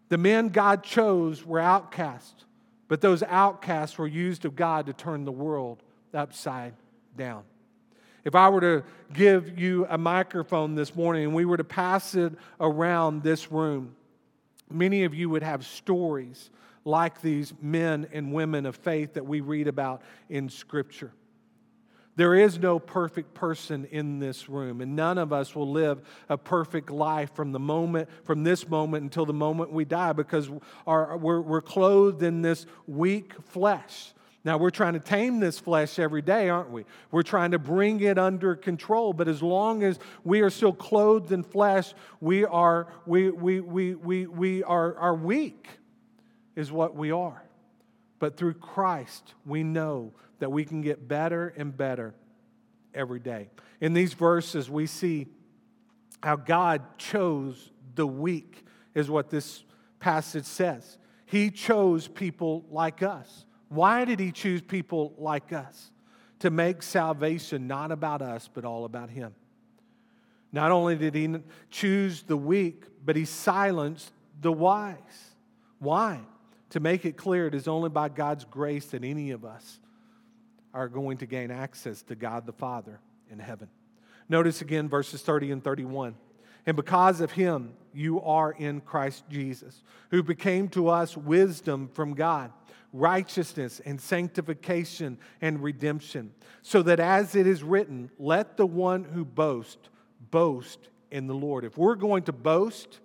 The 0.09 0.17
men 0.17 0.49
God 0.49 0.83
chose 0.83 1.45
were 1.45 1.59
outcasts, 1.59 2.45
but 2.87 3.01
those 3.01 3.23
outcasts 3.23 3.97
were 3.97 4.07
used 4.07 4.45
of 4.45 4.55
God 4.55 4.85
to 4.85 4.93
turn 4.93 5.25
the 5.25 5.31
world 5.31 5.81
upside 6.13 6.73
down. 7.17 7.43
If 8.23 8.35
I 8.35 8.49
were 8.49 8.61
to 8.61 8.83
give 9.13 9.57
you 9.59 9.85
a 9.89 9.97
microphone 9.97 10.75
this 10.75 10.95
morning 10.95 11.25
and 11.25 11.35
we 11.35 11.45
were 11.45 11.57
to 11.57 11.63
pass 11.63 12.15
it 12.15 12.33
around 12.59 13.23
this 13.23 13.51
room, 13.51 13.95
many 14.69 15.03
of 15.03 15.13
you 15.13 15.29
would 15.29 15.43
have 15.43 15.65
stories 15.65 16.49
like 16.83 17.21
these 17.21 17.53
men 17.61 18.07
and 18.11 18.33
women 18.33 18.65
of 18.65 18.75
faith 18.75 19.13
that 19.13 19.25
we 19.25 19.41
read 19.41 19.67
about 19.67 20.01
in 20.29 20.49
Scripture. 20.49 21.11
There 22.17 22.33
is 22.33 22.57
no 22.57 22.79
perfect 22.79 23.33
person 23.33 23.85
in 23.91 24.19
this 24.19 24.47
room, 24.47 24.79
and 24.79 24.95
none 24.95 25.17
of 25.17 25.33
us 25.33 25.53
will 25.53 25.69
live 25.69 26.01
a 26.29 26.37
perfect 26.37 26.89
life 26.89 27.33
from 27.35 27.51
the 27.51 27.59
moment, 27.59 28.09
from 28.23 28.43
this 28.43 28.69
moment 28.69 29.03
until 29.03 29.25
the 29.25 29.33
moment 29.33 29.71
we 29.71 29.83
die, 29.83 30.13
because 30.13 30.49
our, 30.87 31.17
we're, 31.17 31.41
we're 31.41 31.61
clothed 31.61 32.23
in 32.23 32.41
this 32.41 32.65
weak 32.87 33.33
flesh. 33.49 34.13
Now, 34.45 34.57
we're 34.57 34.69
trying 34.69 34.93
to 34.93 34.99
tame 34.99 35.39
this 35.39 35.59
flesh 35.59 35.97
every 35.97 36.21
day, 36.21 36.49
aren't 36.49 36.69
we? 36.69 36.85
We're 37.09 37.23
trying 37.23 37.51
to 37.51 37.59
bring 37.59 37.99
it 38.01 38.19
under 38.19 38.55
control. 38.55 39.11
But 39.11 39.27
as 39.27 39.41
long 39.41 39.81
as 39.81 39.97
we 40.23 40.41
are 40.41 40.51
still 40.51 40.71
clothed 40.71 41.31
in 41.31 41.41
flesh, 41.41 41.95
we 42.21 42.45
are, 42.45 42.87
we, 43.07 43.31
we, 43.31 43.59
we, 43.59 43.95
we, 43.95 44.27
we 44.27 44.63
are, 44.63 44.95
are 44.97 45.15
weak, 45.15 45.67
is 46.55 46.71
what 46.71 46.95
we 46.95 47.11
are. 47.11 47.43
But 48.19 48.37
through 48.37 48.53
Christ, 48.53 49.33
we 49.45 49.63
know 49.63 50.13
that 50.39 50.51
we 50.51 50.65
can 50.65 50.81
get 50.81 51.07
better 51.07 51.53
and 51.57 51.75
better 51.75 52.13
every 52.93 53.19
day. 53.19 53.49
In 53.81 53.93
these 53.93 54.13
verses, 54.13 54.69
we 54.69 54.85
see 54.87 55.27
how 56.21 56.35
God 56.35 56.97
chose 56.97 57.71
the 57.95 58.07
weak, 58.07 58.65
is 58.93 59.09
what 59.09 59.29
this 59.29 59.63
passage 59.99 60.45
says. 60.45 60.97
He 61.25 61.51
chose 61.51 62.07
people 62.07 62.65
like 62.69 63.03
us. 63.03 63.45
Why 63.69 64.05
did 64.05 64.19
he 64.19 64.31
choose 64.31 64.61
people 64.61 65.13
like 65.17 65.53
us? 65.53 65.91
To 66.39 66.49
make 66.49 66.83
salvation 66.83 67.67
not 67.67 67.91
about 67.91 68.21
us, 68.21 68.49
but 68.53 68.65
all 68.65 68.85
about 68.85 69.09
him. 69.09 69.33
Not 70.51 70.71
only 70.71 70.95
did 70.95 71.15
he 71.15 71.35
choose 71.69 72.23
the 72.23 72.37
weak, 72.37 72.85
but 73.03 73.15
he 73.15 73.25
silenced 73.25 74.11
the 74.39 74.51
wise. 74.51 74.95
Why? 75.79 76.21
To 76.71 76.79
make 76.79 77.05
it 77.05 77.17
clear 77.17 77.47
it 77.47 77.55
is 77.55 77.67
only 77.67 77.89
by 77.89 78.09
God's 78.09 78.45
grace 78.45 78.85
that 78.87 79.03
any 79.03 79.31
of 79.31 79.45
us 79.45 79.79
are 80.75 80.87
going 80.87 81.17
to 81.17 81.25
gain 81.25 81.49
access 81.49 82.03
to 82.03 82.15
God 82.15 82.45
the 82.45 82.53
Father 82.53 82.99
in 83.31 83.39
heaven. 83.39 83.69
Notice 84.29 84.61
again 84.61 84.89
verses 84.89 85.21
30 85.21 85.51
and 85.51 85.63
31. 85.63 86.15
And 86.67 86.75
because 86.75 87.21
of 87.21 87.31
him, 87.31 87.73
you 87.93 88.21
are 88.21 88.51
in 88.51 88.81
Christ 88.81 89.23
Jesus, 89.29 89.83
who 90.11 90.21
became 90.21 90.67
to 90.69 90.89
us 90.89 91.15
wisdom 91.15 91.89
from 91.93 92.13
God 92.13 92.51
righteousness 92.95 93.81
and 93.85 93.99
sanctification 93.99 95.17
and 95.41 95.61
redemption, 95.61 96.33
so 96.61 96.81
that 96.81 96.99
as 96.99 97.35
it 97.35 97.45
is 97.45 97.61
written, 97.61 98.09
let 98.17 98.55
the 98.55 98.65
one 98.65 99.03
who 99.03 99.25
boasts 99.25 99.89
boast 100.31 100.79
in 101.11 101.27
the 101.27 101.35
Lord. 101.35 101.65
If 101.65 101.77
we're 101.77 101.95
going 101.95 102.23
to 102.23 102.31
boast 102.31 103.01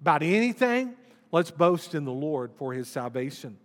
about 0.00 0.24
anything, 0.24 0.96
let's 1.30 1.52
boast 1.52 1.94
in 1.94 2.04
the 2.04 2.12
Lord 2.12 2.50
for 2.56 2.72
his 2.72 2.88
salvation. 2.88 3.56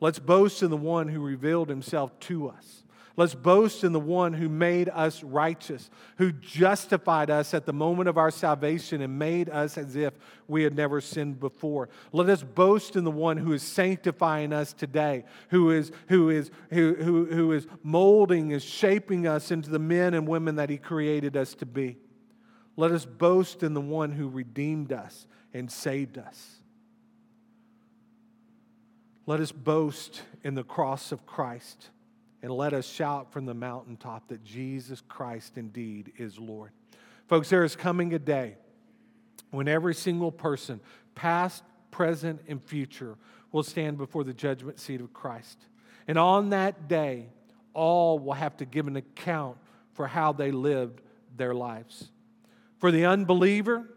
Let's 0.00 0.18
boast 0.18 0.62
in 0.62 0.70
the 0.70 0.76
one 0.76 1.08
who 1.08 1.20
revealed 1.20 1.68
himself 1.68 2.18
to 2.20 2.48
us. 2.48 2.84
Let's 3.18 3.34
boast 3.34 3.82
in 3.82 3.92
the 3.92 3.98
one 3.98 4.32
who 4.32 4.48
made 4.48 4.88
us 4.88 5.24
righteous, 5.24 5.90
who 6.18 6.30
justified 6.30 7.30
us 7.30 7.52
at 7.52 7.66
the 7.66 7.72
moment 7.72 8.08
of 8.08 8.16
our 8.16 8.30
salvation 8.30 9.02
and 9.02 9.18
made 9.18 9.50
us 9.50 9.76
as 9.76 9.96
if 9.96 10.14
we 10.46 10.62
had 10.62 10.76
never 10.76 11.00
sinned 11.00 11.40
before. 11.40 11.88
Let 12.12 12.28
us 12.28 12.44
boast 12.44 12.94
in 12.94 13.02
the 13.02 13.10
one 13.10 13.36
who 13.36 13.52
is 13.52 13.62
sanctifying 13.64 14.52
us 14.52 14.72
today, 14.72 15.24
who 15.48 15.72
is, 15.72 15.90
who 16.06 16.30
is, 16.30 16.52
who, 16.70 16.94
who, 16.94 17.24
who 17.24 17.50
is 17.50 17.66
molding, 17.82 18.52
is 18.52 18.62
shaping 18.62 19.26
us 19.26 19.50
into 19.50 19.68
the 19.68 19.80
men 19.80 20.14
and 20.14 20.28
women 20.28 20.54
that 20.54 20.70
he 20.70 20.78
created 20.78 21.36
us 21.36 21.54
to 21.54 21.66
be. 21.66 21.98
Let 22.76 22.92
us 22.92 23.04
boast 23.04 23.64
in 23.64 23.74
the 23.74 23.80
one 23.80 24.12
who 24.12 24.28
redeemed 24.28 24.92
us 24.92 25.26
and 25.52 25.68
saved 25.68 26.18
us. 26.18 26.57
Let 29.28 29.40
us 29.40 29.52
boast 29.52 30.22
in 30.42 30.54
the 30.54 30.64
cross 30.64 31.12
of 31.12 31.26
Christ 31.26 31.90
and 32.40 32.50
let 32.50 32.72
us 32.72 32.88
shout 32.88 33.30
from 33.30 33.44
the 33.44 33.52
mountaintop 33.52 34.28
that 34.28 34.42
Jesus 34.42 35.02
Christ 35.06 35.58
indeed 35.58 36.14
is 36.16 36.38
Lord. 36.38 36.70
Folks, 37.26 37.50
there 37.50 37.62
is 37.62 37.76
coming 37.76 38.14
a 38.14 38.18
day 38.18 38.56
when 39.50 39.68
every 39.68 39.94
single 39.94 40.32
person, 40.32 40.80
past, 41.14 41.62
present, 41.90 42.40
and 42.48 42.64
future, 42.64 43.18
will 43.52 43.62
stand 43.62 43.98
before 43.98 44.24
the 44.24 44.32
judgment 44.32 44.80
seat 44.80 45.02
of 45.02 45.12
Christ. 45.12 45.58
And 46.06 46.16
on 46.16 46.48
that 46.48 46.88
day, 46.88 47.26
all 47.74 48.18
will 48.18 48.32
have 48.32 48.56
to 48.56 48.64
give 48.64 48.86
an 48.86 48.96
account 48.96 49.58
for 49.92 50.06
how 50.06 50.32
they 50.32 50.52
lived 50.52 51.02
their 51.36 51.54
lives. 51.54 52.10
For 52.78 52.90
the 52.90 53.04
unbeliever, 53.04 53.90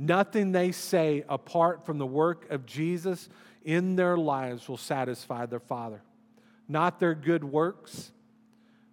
nothing 0.00 0.52
they 0.52 0.72
say 0.72 1.24
apart 1.28 1.84
from 1.84 1.98
the 1.98 2.06
work 2.06 2.50
of 2.50 2.66
Jesus 2.66 3.28
in 3.64 3.96
their 3.96 4.16
lives 4.16 4.68
will 4.68 4.76
satisfy 4.76 5.46
their 5.46 5.60
Father 5.60 6.02
not 6.70 7.00
their 7.00 7.16
good 7.16 7.42
works, 7.42 8.12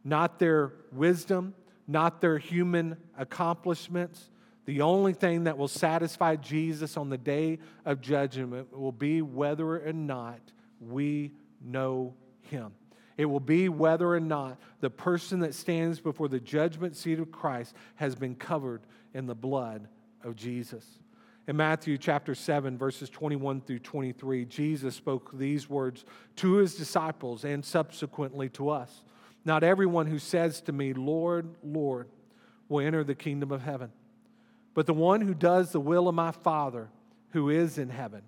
not 0.03 0.39
their 0.39 0.73
wisdom, 0.91 1.53
not 1.87 2.21
their 2.21 2.39
human 2.39 2.97
accomplishments. 3.15 4.31
The 4.65 4.81
only 4.81 5.13
thing 5.13 5.43
that 5.43 5.59
will 5.59 5.67
satisfy 5.67 6.37
Jesus 6.37 6.97
on 6.97 7.11
the 7.11 7.19
day 7.19 7.59
of 7.85 8.01
judgment 8.01 8.75
will 8.75 8.91
be 8.91 9.21
whether 9.21 9.87
or 9.87 9.93
not 9.93 10.39
we 10.81 11.33
know 11.63 12.15
him. 12.41 12.73
It 13.15 13.25
will 13.25 13.39
be 13.39 13.69
whether 13.69 14.11
or 14.11 14.19
not 14.19 14.57
the 14.79 14.89
person 14.89 15.41
that 15.41 15.53
stands 15.53 15.99
before 15.99 16.29
the 16.29 16.39
judgment 16.39 16.95
seat 16.95 17.19
of 17.19 17.31
Christ 17.31 17.75
has 17.95 18.15
been 18.15 18.33
covered 18.33 18.81
in 19.13 19.27
the 19.27 19.35
blood 19.35 19.87
of 20.27 20.35
Jesus. 20.35 20.85
In 21.47 21.55
Matthew 21.55 21.97
chapter 21.97 22.35
7, 22.35 22.77
verses 22.77 23.09
21 23.09 23.61
through 23.61 23.79
23, 23.79 24.45
Jesus 24.45 24.95
spoke 24.95 25.31
these 25.37 25.69
words 25.69 26.03
to 26.35 26.55
his 26.55 26.75
disciples 26.75 27.45
and 27.45 27.63
subsequently 27.63 28.49
to 28.49 28.69
us. 28.69 29.03
Not 29.45 29.63
everyone 29.63 30.07
who 30.07 30.19
says 30.19 30.59
to 30.61 30.73
me, 30.73 30.93
Lord, 30.93 31.47
Lord, 31.63 32.09
will 32.67 32.85
enter 32.85 33.05
the 33.05 33.15
kingdom 33.15 33.53
of 33.53 33.61
heaven, 33.61 33.91
but 34.73 34.85
the 34.85 34.93
one 34.93 35.21
who 35.21 35.33
does 35.33 35.71
the 35.71 35.79
will 35.79 36.09
of 36.09 36.15
my 36.15 36.31
Father 36.31 36.89
who 37.29 37.49
is 37.49 37.77
in 37.77 37.89
heaven. 37.89 38.23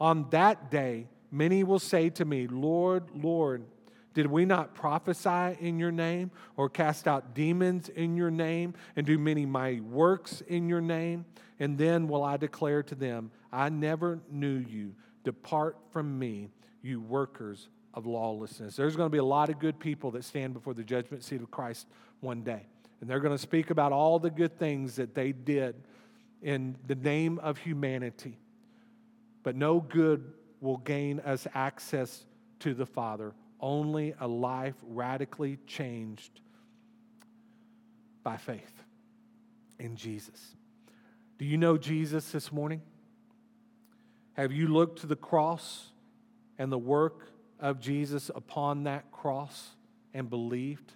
On 0.00 0.28
that 0.30 0.68
day, 0.68 1.06
many 1.30 1.62
will 1.62 1.78
say 1.78 2.10
to 2.10 2.24
me, 2.24 2.48
Lord, 2.48 3.04
Lord, 3.14 3.64
did 4.14 4.26
we 4.26 4.44
not 4.44 4.74
prophesy 4.74 5.56
in 5.60 5.78
your 5.78 5.92
name 5.92 6.30
or 6.56 6.68
cast 6.68 7.06
out 7.06 7.34
demons 7.34 7.88
in 7.88 8.16
your 8.16 8.30
name 8.30 8.74
and 8.96 9.06
do 9.06 9.18
many 9.18 9.46
mighty 9.46 9.80
works 9.80 10.40
in 10.48 10.68
your 10.68 10.80
name? 10.80 11.24
And 11.60 11.76
then 11.76 12.08
will 12.08 12.22
I 12.22 12.36
declare 12.36 12.82
to 12.84 12.94
them, 12.94 13.30
I 13.52 13.68
never 13.68 14.20
knew 14.30 14.58
you. 14.58 14.94
Depart 15.24 15.76
from 15.90 16.18
me, 16.18 16.50
you 16.82 17.00
workers 17.00 17.68
of 17.94 18.06
lawlessness. 18.06 18.76
There's 18.76 18.96
going 18.96 19.06
to 19.08 19.12
be 19.12 19.18
a 19.18 19.24
lot 19.24 19.50
of 19.50 19.58
good 19.58 19.78
people 19.78 20.10
that 20.12 20.24
stand 20.24 20.54
before 20.54 20.74
the 20.74 20.84
judgment 20.84 21.24
seat 21.24 21.42
of 21.42 21.50
Christ 21.50 21.86
one 22.20 22.42
day. 22.42 22.66
And 23.00 23.08
they're 23.08 23.20
going 23.20 23.36
to 23.36 23.42
speak 23.42 23.70
about 23.70 23.92
all 23.92 24.18
the 24.18 24.30
good 24.30 24.58
things 24.58 24.96
that 24.96 25.14
they 25.14 25.32
did 25.32 25.76
in 26.42 26.76
the 26.86 26.94
name 26.94 27.38
of 27.40 27.58
humanity. 27.58 28.38
But 29.42 29.56
no 29.56 29.80
good 29.80 30.32
will 30.60 30.78
gain 30.78 31.20
us 31.20 31.46
access 31.54 32.24
to 32.60 32.74
the 32.74 32.86
Father, 32.86 33.32
only 33.60 34.14
a 34.20 34.28
life 34.28 34.74
radically 34.82 35.58
changed 35.66 36.40
by 38.22 38.36
faith 38.36 38.82
in 39.78 39.96
Jesus. 39.96 40.56
Do 41.38 41.44
you 41.44 41.56
know 41.56 41.78
Jesus 41.78 42.30
this 42.32 42.52
morning? 42.52 42.82
Have 44.34 44.52
you 44.52 44.68
looked 44.68 45.00
to 45.00 45.06
the 45.06 45.16
cross 45.16 45.90
and 46.58 46.70
the 46.70 46.78
work 46.78 47.28
of 47.60 47.80
Jesus 47.80 48.30
upon 48.34 48.84
that 48.84 49.10
cross 49.12 49.70
and 50.14 50.28
believed? 50.28 50.92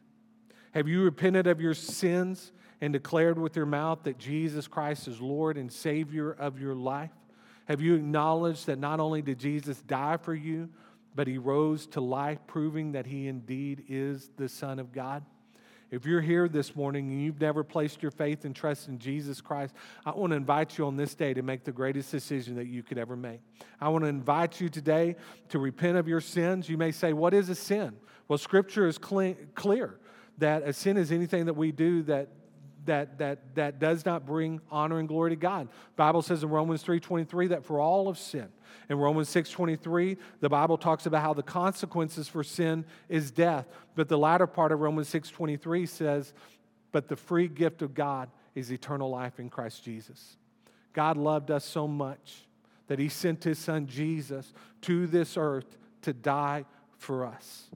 Have 0.72 0.88
you 0.88 1.02
repented 1.02 1.46
of 1.46 1.60
your 1.60 1.74
sins 1.74 2.52
and 2.80 2.92
declared 2.92 3.38
with 3.38 3.56
your 3.56 3.66
mouth 3.66 4.00
that 4.04 4.18
Jesus 4.18 4.66
Christ 4.66 5.06
is 5.06 5.20
Lord 5.20 5.56
and 5.56 5.72
Savior 5.72 6.32
of 6.32 6.60
your 6.60 6.74
life? 6.74 7.10
Have 7.66 7.80
you 7.80 7.94
acknowledged 7.94 8.66
that 8.66 8.78
not 8.78 9.00
only 9.00 9.22
did 9.22 9.38
Jesus 9.38 9.80
die 9.82 10.16
for 10.16 10.34
you, 10.34 10.68
but 11.14 11.26
he 11.26 11.38
rose 11.38 11.86
to 11.88 12.00
life, 12.00 12.38
proving 12.46 12.92
that 12.92 13.06
he 13.06 13.28
indeed 13.28 13.84
is 13.88 14.30
the 14.36 14.48
Son 14.48 14.78
of 14.78 14.92
God? 14.92 15.24
If 15.92 16.06
you're 16.06 16.22
here 16.22 16.48
this 16.48 16.74
morning 16.74 17.10
and 17.10 17.22
you've 17.22 17.40
never 17.40 17.62
placed 17.62 18.00
your 18.00 18.10
faith 18.10 18.46
and 18.46 18.56
trust 18.56 18.88
in 18.88 18.98
Jesus 18.98 19.42
Christ, 19.42 19.74
I 20.06 20.12
want 20.12 20.30
to 20.30 20.36
invite 20.36 20.78
you 20.78 20.86
on 20.86 20.96
this 20.96 21.14
day 21.14 21.34
to 21.34 21.42
make 21.42 21.64
the 21.64 21.72
greatest 21.72 22.10
decision 22.10 22.56
that 22.56 22.66
you 22.66 22.82
could 22.82 22.96
ever 22.96 23.14
make. 23.14 23.40
I 23.78 23.90
want 23.90 24.04
to 24.04 24.08
invite 24.08 24.58
you 24.58 24.70
today 24.70 25.16
to 25.50 25.58
repent 25.58 25.98
of 25.98 26.08
your 26.08 26.22
sins. 26.22 26.66
You 26.70 26.78
may 26.78 26.92
say, 26.92 27.12
What 27.12 27.34
is 27.34 27.50
a 27.50 27.54
sin? 27.54 27.94
Well, 28.26 28.38
Scripture 28.38 28.86
is 28.86 28.96
clear 28.96 29.98
that 30.38 30.62
a 30.62 30.72
sin 30.72 30.96
is 30.96 31.12
anything 31.12 31.44
that 31.44 31.54
we 31.54 31.72
do 31.72 32.02
that 32.04 32.30
that, 32.84 33.18
that, 33.18 33.54
that 33.54 33.78
does 33.78 34.04
not 34.04 34.26
bring 34.26 34.60
honor 34.70 34.98
and 34.98 35.08
glory 35.08 35.30
to 35.30 35.36
God. 35.36 35.68
Bible 35.96 36.22
says 36.22 36.42
in 36.42 36.50
Romans 36.50 36.82
3.23 36.82 37.50
that 37.50 37.64
for 37.64 37.80
all 37.80 38.08
of 38.08 38.18
sin. 38.18 38.48
In 38.88 38.98
Romans 38.98 39.28
6.23, 39.28 40.16
the 40.40 40.48
Bible 40.48 40.76
talks 40.76 41.06
about 41.06 41.22
how 41.22 41.34
the 41.34 41.42
consequences 41.42 42.28
for 42.28 42.42
sin 42.42 42.84
is 43.08 43.30
death. 43.30 43.66
But 43.94 44.08
the 44.08 44.18
latter 44.18 44.46
part 44.46 44.72
of 44.72 44.80
Romans 44.80 45.08
6.23 45.08 45.88
says, 45.88 46.32
but 46.90 47.08
the 47.08 47.16
free 47.16 47.48
gift 47.48 47.82
of 47.82 47.94
God 47.94 48.28
is 48.54 48.70
eternal 48.70 49.10
life 49.10 49.40
in 49.40 49.48
Christ 49.48 49.82
Jesus. 49.84 50.36
God 50.92 51.16
loved 51.16 51.50
us 51.50 51.64
so 51.64 51.88
much 51.88 52.46
that 52.86 52.98
he 52.98 53.08
sent 53.08 53.44
his 53.44 53.58
son 53.58 53.86
Jesus 53.86 54.52
to 54.82 55.06
this 55.06 55.36
earth 55.36 55.78
to 56.02 56.12
die 56.12 56.66
for 56.98 57.24
us. 57.24 57.70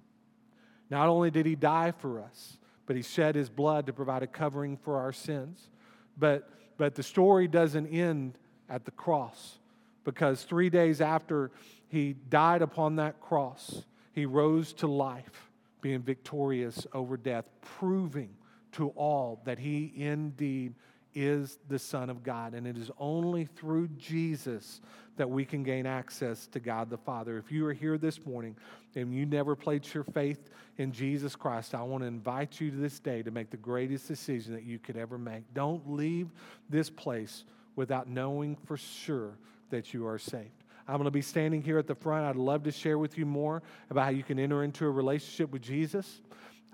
Not 0.91 1.09
only 1.09 1.31
did 1.31 1.47
he 1.47 1.57
die 1.57 1.93
for 1.93 2.21
us, 2.21 2.59
but 2.87 2.97
he 2.97 3.03
shed 3.03 3.35
his 3.35 3.51
blood 3.51 3.87
to 3.87 3.93
provide 3.93 4.23
a 4.23 4.27
covering 4.27 4.77
for 4.77 4.97
our 4.97 5.13
sins. 5.13 5.69
But, 6.17 6.49
but 6.79 6.95
the 6.95 7.03
story 7.03 7.49
doesn't 7.49 7.89
end 7.89 8.39
at 8.69 8.85
the 8.85 8.91
cross 8.93 9.59
because 10.05 10.45
three 10.45 10.71
days 10.71 11.01
after 11.01 11.51
he 11.89 12.15
died 12.31 12.63
upon 12.63 12.97
that 12.97 13.21
cross, 13.21 13.85
he 14.13 14.25
rose 14.25 14.73
to 14.75 14.87
life, 14.87 15.51
being 15.81 16.01
victorious 16.01 16.87
over 16.93 17.17
death, 17.17 17.45
proving 17.61 18.31
to 18.73 18.89
all 18.91 19.41
that 19.45 19.59
he 19.59 19.93
indeed 19.97 20.75
is 21.17 21.59
the 21.69 21.79
Son 21.79 22.11
of 22.11 22.23
God. 22.23 22.53
And 22.53 22.67
it 22.67 22.77
is 22.77 22.91
only 22.99 23.47
through 23.47 23.89
Jesus 23.97 24.83
that 25.17 25.29
we 25.29 25.47
can 25.47 25.63
gain 25.63 25.87
access 25.87 26.47
to 26.49 26.61
God 26.61 26.91
the 26.91 26.99
Father. 26.99 27.39
If 27.39 27.51
you 27.51 27.67
are 27.67 27.73
here 27.73 27.97
this 27.97 28.25
morning 28.27 28.55
and 28.95 29.15
you 29.15 29.25
never 29.25 29.57
placed 29.57 29.95
your 29.95 30.05
faith 30.05 30.51
in 30.77 30.93
Jesus 30.93 31.35
Christ, 31.35 31.75
I 31.75 31.83
want 31.83 32.03
to 32.03 32.07
invite 32.07 32.61
you 32.61 32.71
to 32.71 32.77
this 32.77 33.01
day 33.01 33.23
to 33.23 33.31
make 33.31 33.49
the 33.51 33.57
greatest 33.57 34.07
decision 34.07 34.53
that 34.53 34.65
you 34.65 34.79
could 34.79 34.99
ever 34.99 35.17
make. 35.17 35.43
Don't 35.55 35.91
leave 35.91 36.29
this 36.69 36.91
place 36.91 37.45
without 37.77 38.09
knowing 38.09 38.57
for 38.67 38.77
sure 38.77 39.39
that 39.71 39.95
you 39.95 40.07
are 40.07 40.19
saved. 40.19 40.65
I'm 40.87 40.97
going 40.97 41.07
to 41.07 41.11
be 41.11 41.23
standing 41.23 41.63
here 41.63 41.79
at 41.79 41.87
the 41.87 41.95
front. 41.95 42.27
I'd 42.27 42.37
love 42.37 42.63
to 42.65 42.71
share 42.71 42.99
with 42.99 43.17
you 43.17 43.25
more 43.25 43.63
about 43.91 44.05
how 44.05 44.11
you 44.11 44.23
can 44.23 44.39
enter 44.39 44.63
into 44.63 44.85
a 44.85 44.91
relationship 44.91 45.51
with 45.51 45.63
Jesus. 45.63 46.21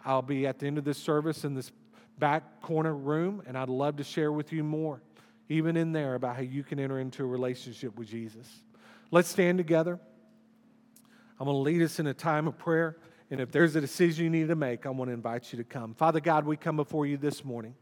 I'll 0.05 0.21
be 0.21 0.49
at 0.49 0.59
the 0.59 0.67
end 0.67 0.79
of 0.79 0.85
this 0.85 0.99
service 0.99 1.45
in 1.45 1.55
this 1.55 1.71
back 2.23 2.61
corner 2.61 2.95
room, 2.95 3.43
and 3.49 3.59
I'd 3.59 3.69
love 3.69 3.97
to 3.97 4.05
share 4.05 4.31
with 4.31 4.53
you 4.53 4.63
more, 4.63 5.03
even 5.49 5.77
in 5.77 5.91
there, 5.91 6.15
about 6.15 6.37
how 6.37 6.43
you 6.43 6.63
can 6.63 6.79
enter 6.79 7.01
into 7.01 7.25
a 7.25 7.27
relationship 7.27 7.99
with 7.99 8.07
Jesus. 8.07 8.47
Let's 9.11 9.29
stand 9.29 9.59
together. 9.59 9.99
I'm 11.41 11.47
going 11.47 11.57
to 11.57 11.63
lead 11.63 11.83
us 11.83 11.99
in 11.99 12.07
a 12.07 12.15
time 12.15 12.47
of 12.47 12.57
prayer. 12.57 12.97
And 13.33 13.41
if 13.41 13.51
there's 13.51 13.75
a 13.75 13.81
decision 13.81 14.23
you 14.23 14.31
need 14.31 14.47
to 14.47 14.55
make, 14.55 14.87
I 14.87 14.91
want 14.91 15.09
to 15.09 15.13
invite 15.13 15.53
you 15.53 15.57
to 15.57 15.65
come. 15.65 15.95
Father 15.95 16.21
God, 16.21 16.47
we 16.47 16.57
come 16.57 16.77
before 16.77 17.07
you 17.07 17.17
this 17.17 17.45
morning. 17.45 17.75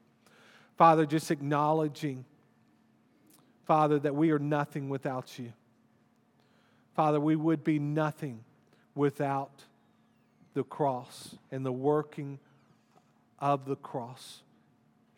Father, 0.78 1.04
just 1.04 1.30
acknowledging, 1.30 2.24
Father, 3.66 3.98
that 3.98 4.14
we 4.14 4.30
are 4.30 4.38
nothing 4.38 4.88
without 4.88 5.38
you. 5.38 5.52
Father, 6.96 7.20
we 7.20 7.36
would 7.36 7.62
be 7.62 7.78
nothing 7.78 8.42
without 8.94 9.64
the 10.54 10.64
cross 10.64 11.34
and 11.50 11.66
the 11.66 11.72
working 11.72 12.38
of 13.40 13.64
the 13.66 13.76
cross 13.76 14.42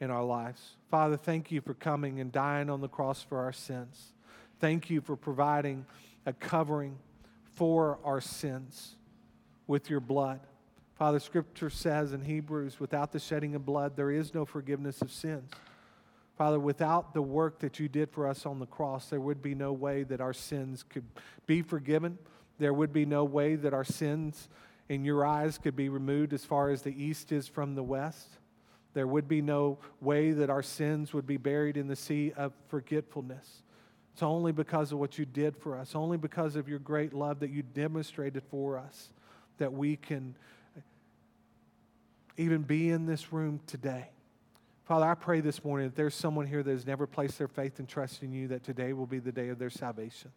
in 0.00 0.10
our 0.10 0.24
lives. 0.24 0.76
Father, 0.90 1.16
thank 1.16 1.50
you 1.50 1.60
for 1.60 1.74
coming 1.74 2.20
and 2.20 2.32
dying 2.32 2.68
on 2.70 2.80
the 2.80 2.88
cross 2.88 3.22
for 3.22 3.40
our 3.40 3.52
sins. 3.52 4.12
Thank 4.58 4.90
you 4.90 5.00
for 5.00 5.16
providing 5.16 5.86
a 6.26 6.32
covering 6.32 6.98
for 7.54 7.98
our 8.04 8.20
sins 8.20 8.96
with 9.66 9.90
your 9.90 10.00
blood. 10.00 10.40
Father, 10.94 11.18
Scripture 11.18 11.70
says 11.70 12.12
in 12.12 12.22
Hebrews, 12.22 12.78
without 12.78 13.12
the 13.12 13.18
shedding 13.18 13.54
of 13.54 13.64
blood, 13.64 13.96
there 13.96 14.10
is 14.10 14.34
no 14.34 14.44
forgiveness 14.44 15.02
of 15.02 15.10
sins. 15.10 15.50
Father, 16.36 16.58
without 16.58 17.14
the 17.14 17.22
work 17.22 17.58
that 17.60 17.78
you 17.78 17.88
did 17.88 18.10
for 18.10 18.26
us 18.26 18.46
on 18.46 18.58
the 18.58 18.66
cross, 18.66 19.06
there 19.06 19.20
would 19.20 19.42
be 19.42 19.54
no 19.54 19.72
way 19.72 20.02
that 20.04 20.20
our 20.20 20.32
sins 20.32 20.82
could 20.82 21.04
be 21.46 21.62
forgiven. 21.62 22.18
There 22.58 22.72
would 22.72 22.92
be 22.92 23.04
no 23.04 23.24
way 23.24 23.54
that 23.56 23.74
our 23.74 23.84
sins 23.84 24.48
in 24.92 25.06
your 25.06 25.24
eyes 25.24 25.56
could 25.56 25.74
be 25.74 25.88
removed 25.88 26.34
as 26.34 26.44
far 26.44 26.68
as 26.68 26.82
the 26.82 27.02
east 27.02 27.32
is 27.32 27.48
from 27.48 27.74
the 27.74 27.82
west. 27.82 28.28
There 28.92 29.06
would 29.06 29.26
be 29.26 29.40
no 29.40 29.78
way 30.02 30.32
that 30.32 30.50
our 30.50 30.62
sins 30.62 31.14
would 31.14 31.26
be 31.26 31.38
buried 31.38 31.78
in 31.78 31.88
the 31.88 31.96
sea 31.96 32.34
of 32.36 32.52
forgetfulness. 32.68 33.62
It's 34.12 34.22
only 34.22 34.52
because 34.52 34.92
of 34.92 34.98
what 34.98 35.18
you 35.18 35.24
did 35.24 35.56
for 35.56 35.78
us, 35.78 35.94
only 35.94 36.18
because 36.18 36.56
of 36.56 36.68
your 36.68 36.78
great 36.78 37.14
love 37.14 37.40
that 37.40 37.48
you 37.48 37.62
demonstrated 37.62 38.42
for 38.50 38.76
us, 38.76 39.08
that 39.56 39.72
we 39.72 39.96
can 39.96 40.34
even 42.36 42.60
be 42.60 42.90
in 42.90 43.06
this 43.06 43.32
room 43.32 43.60
today. 43.66 44.10
Father, 44.84 45.06
I 45.06 45.14
pray 45.14 45.40
this 45.40 45.64
morning 45.64 45.86
that 45.86 45.96
there's 45.96 46.14
someone 46.14 46.46
here 46.46 46.62
that 46.62 46.70
has 46.70 46.86
never 46.86 47.06
placed 47.06 47.38
their 47.38 47.48
faith 47.48 47.78
and 47.78 47.88
trust 47.88 48.22
in 48.22 48.30
you, 48.30 48.48
that 48.48 48.62
today 48.62 48.92
will 48.92 49.06
be 49.06 49.20
the 49.20 49.32
day 49.32 49.48
of 49.48 49.58
their 49.58 49.70
salvation. 49.70 50.32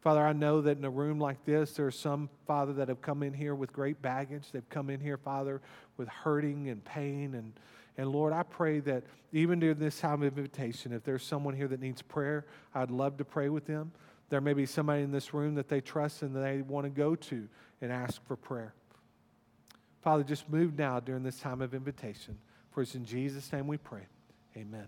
Father, 0.00 0.24
I 0.24 0.32
know 0.32 0.60
that 0.60 0.78
in 0.78 0.84
a 0.84 0.90
room 0.90 1.18
like 1.18 1.44
this, 1.44 1.72
there 1.72 1.86
are 1.86 1.90
some, 1.90 2.28
Father, 2.46 2.72
that 2.74 2.88
have 2.88 3.02
come 3.02 3.22
in 3.22 3.32
here 3.32 3.54
with 3.54 3.72
great 3.72 4.00
baggage. 4.00 4.52
They've 4.52 4.68
come 4.68 4.90
in 4.90 5.00
here, 5.00 5.16
Father, 5.16 5.60
with 5.96 6.08
hurting 6.08 6.68
and 6.68 6.84
pain. 6.84 7.34
And, 7.34 7.52
and 7.96 8.12
Lord, 8.12 8.32
I 8.32 8.44
pray 8.44 8.78
that 8.80 9.02
even 9.32 9.58
during 9.58 9.78
this 9.78 9.98
time 9.98 10.22
of 10.22 10.38
invitation, 10.38 10.92
if 10.92 11.02
there's 11.02 11.24
someone 11.24 11.54
here 11.54 11.66
that 11.68 11.80
needs 11.80 12.00
prayer, 12.00 12.46
I'd 12.74 12.90
love 12.90 13.16
to 13.18 13.24
pray 13.24 13.48
with 13.48 13.66
them. 13.66 13.90
There 14.30 14.40
may 14.40 14.52
be 14.52 14.66
somebody 14.66 15.02
in 15.02 15.10
this 15.10 15.34
room 15.34 15.54
that 15.56 15.68
they 15.68 15.80
trust 15.80 16.22
and 16.22 16.34
they 16.34 16.62
want 16.62 16.84
to 16.84 16.90
go 16.90 17.16
to 17.16 17.48
and 17.80 17.90
ask 17.90 18.24
for 18.26 18.36
prayer. 18.36 18.74
Father, 20.02 20.22
just 20.22 20.48
move 20.48 20.78
now 20.78 21.00
during 21.00 21.22
this 21.22 21.40
time 21.40 21.60
of 21.60 21.74
invitation. 21.74 22.38
For 22.70 22.82
it's 22.82 22.94
in 22.94 23.04
Jesus' 23.04 23.52
name 23.52 23.66
we 23.66 23.78
pray. 23.78 24.02
Amen. 24.56 24.86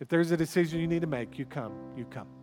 If 0.00 0.08
there's 0.08 0.30
a 0.30 0.36
decision 0.36 0.80
you 0.80 0.86
need 0.86 1.02
to 1.02 1.06
make, 1.06 1.38
you 1.38 1.44
come. 1.44 1.72
You 1.96 2.06
come. 2.06 2.39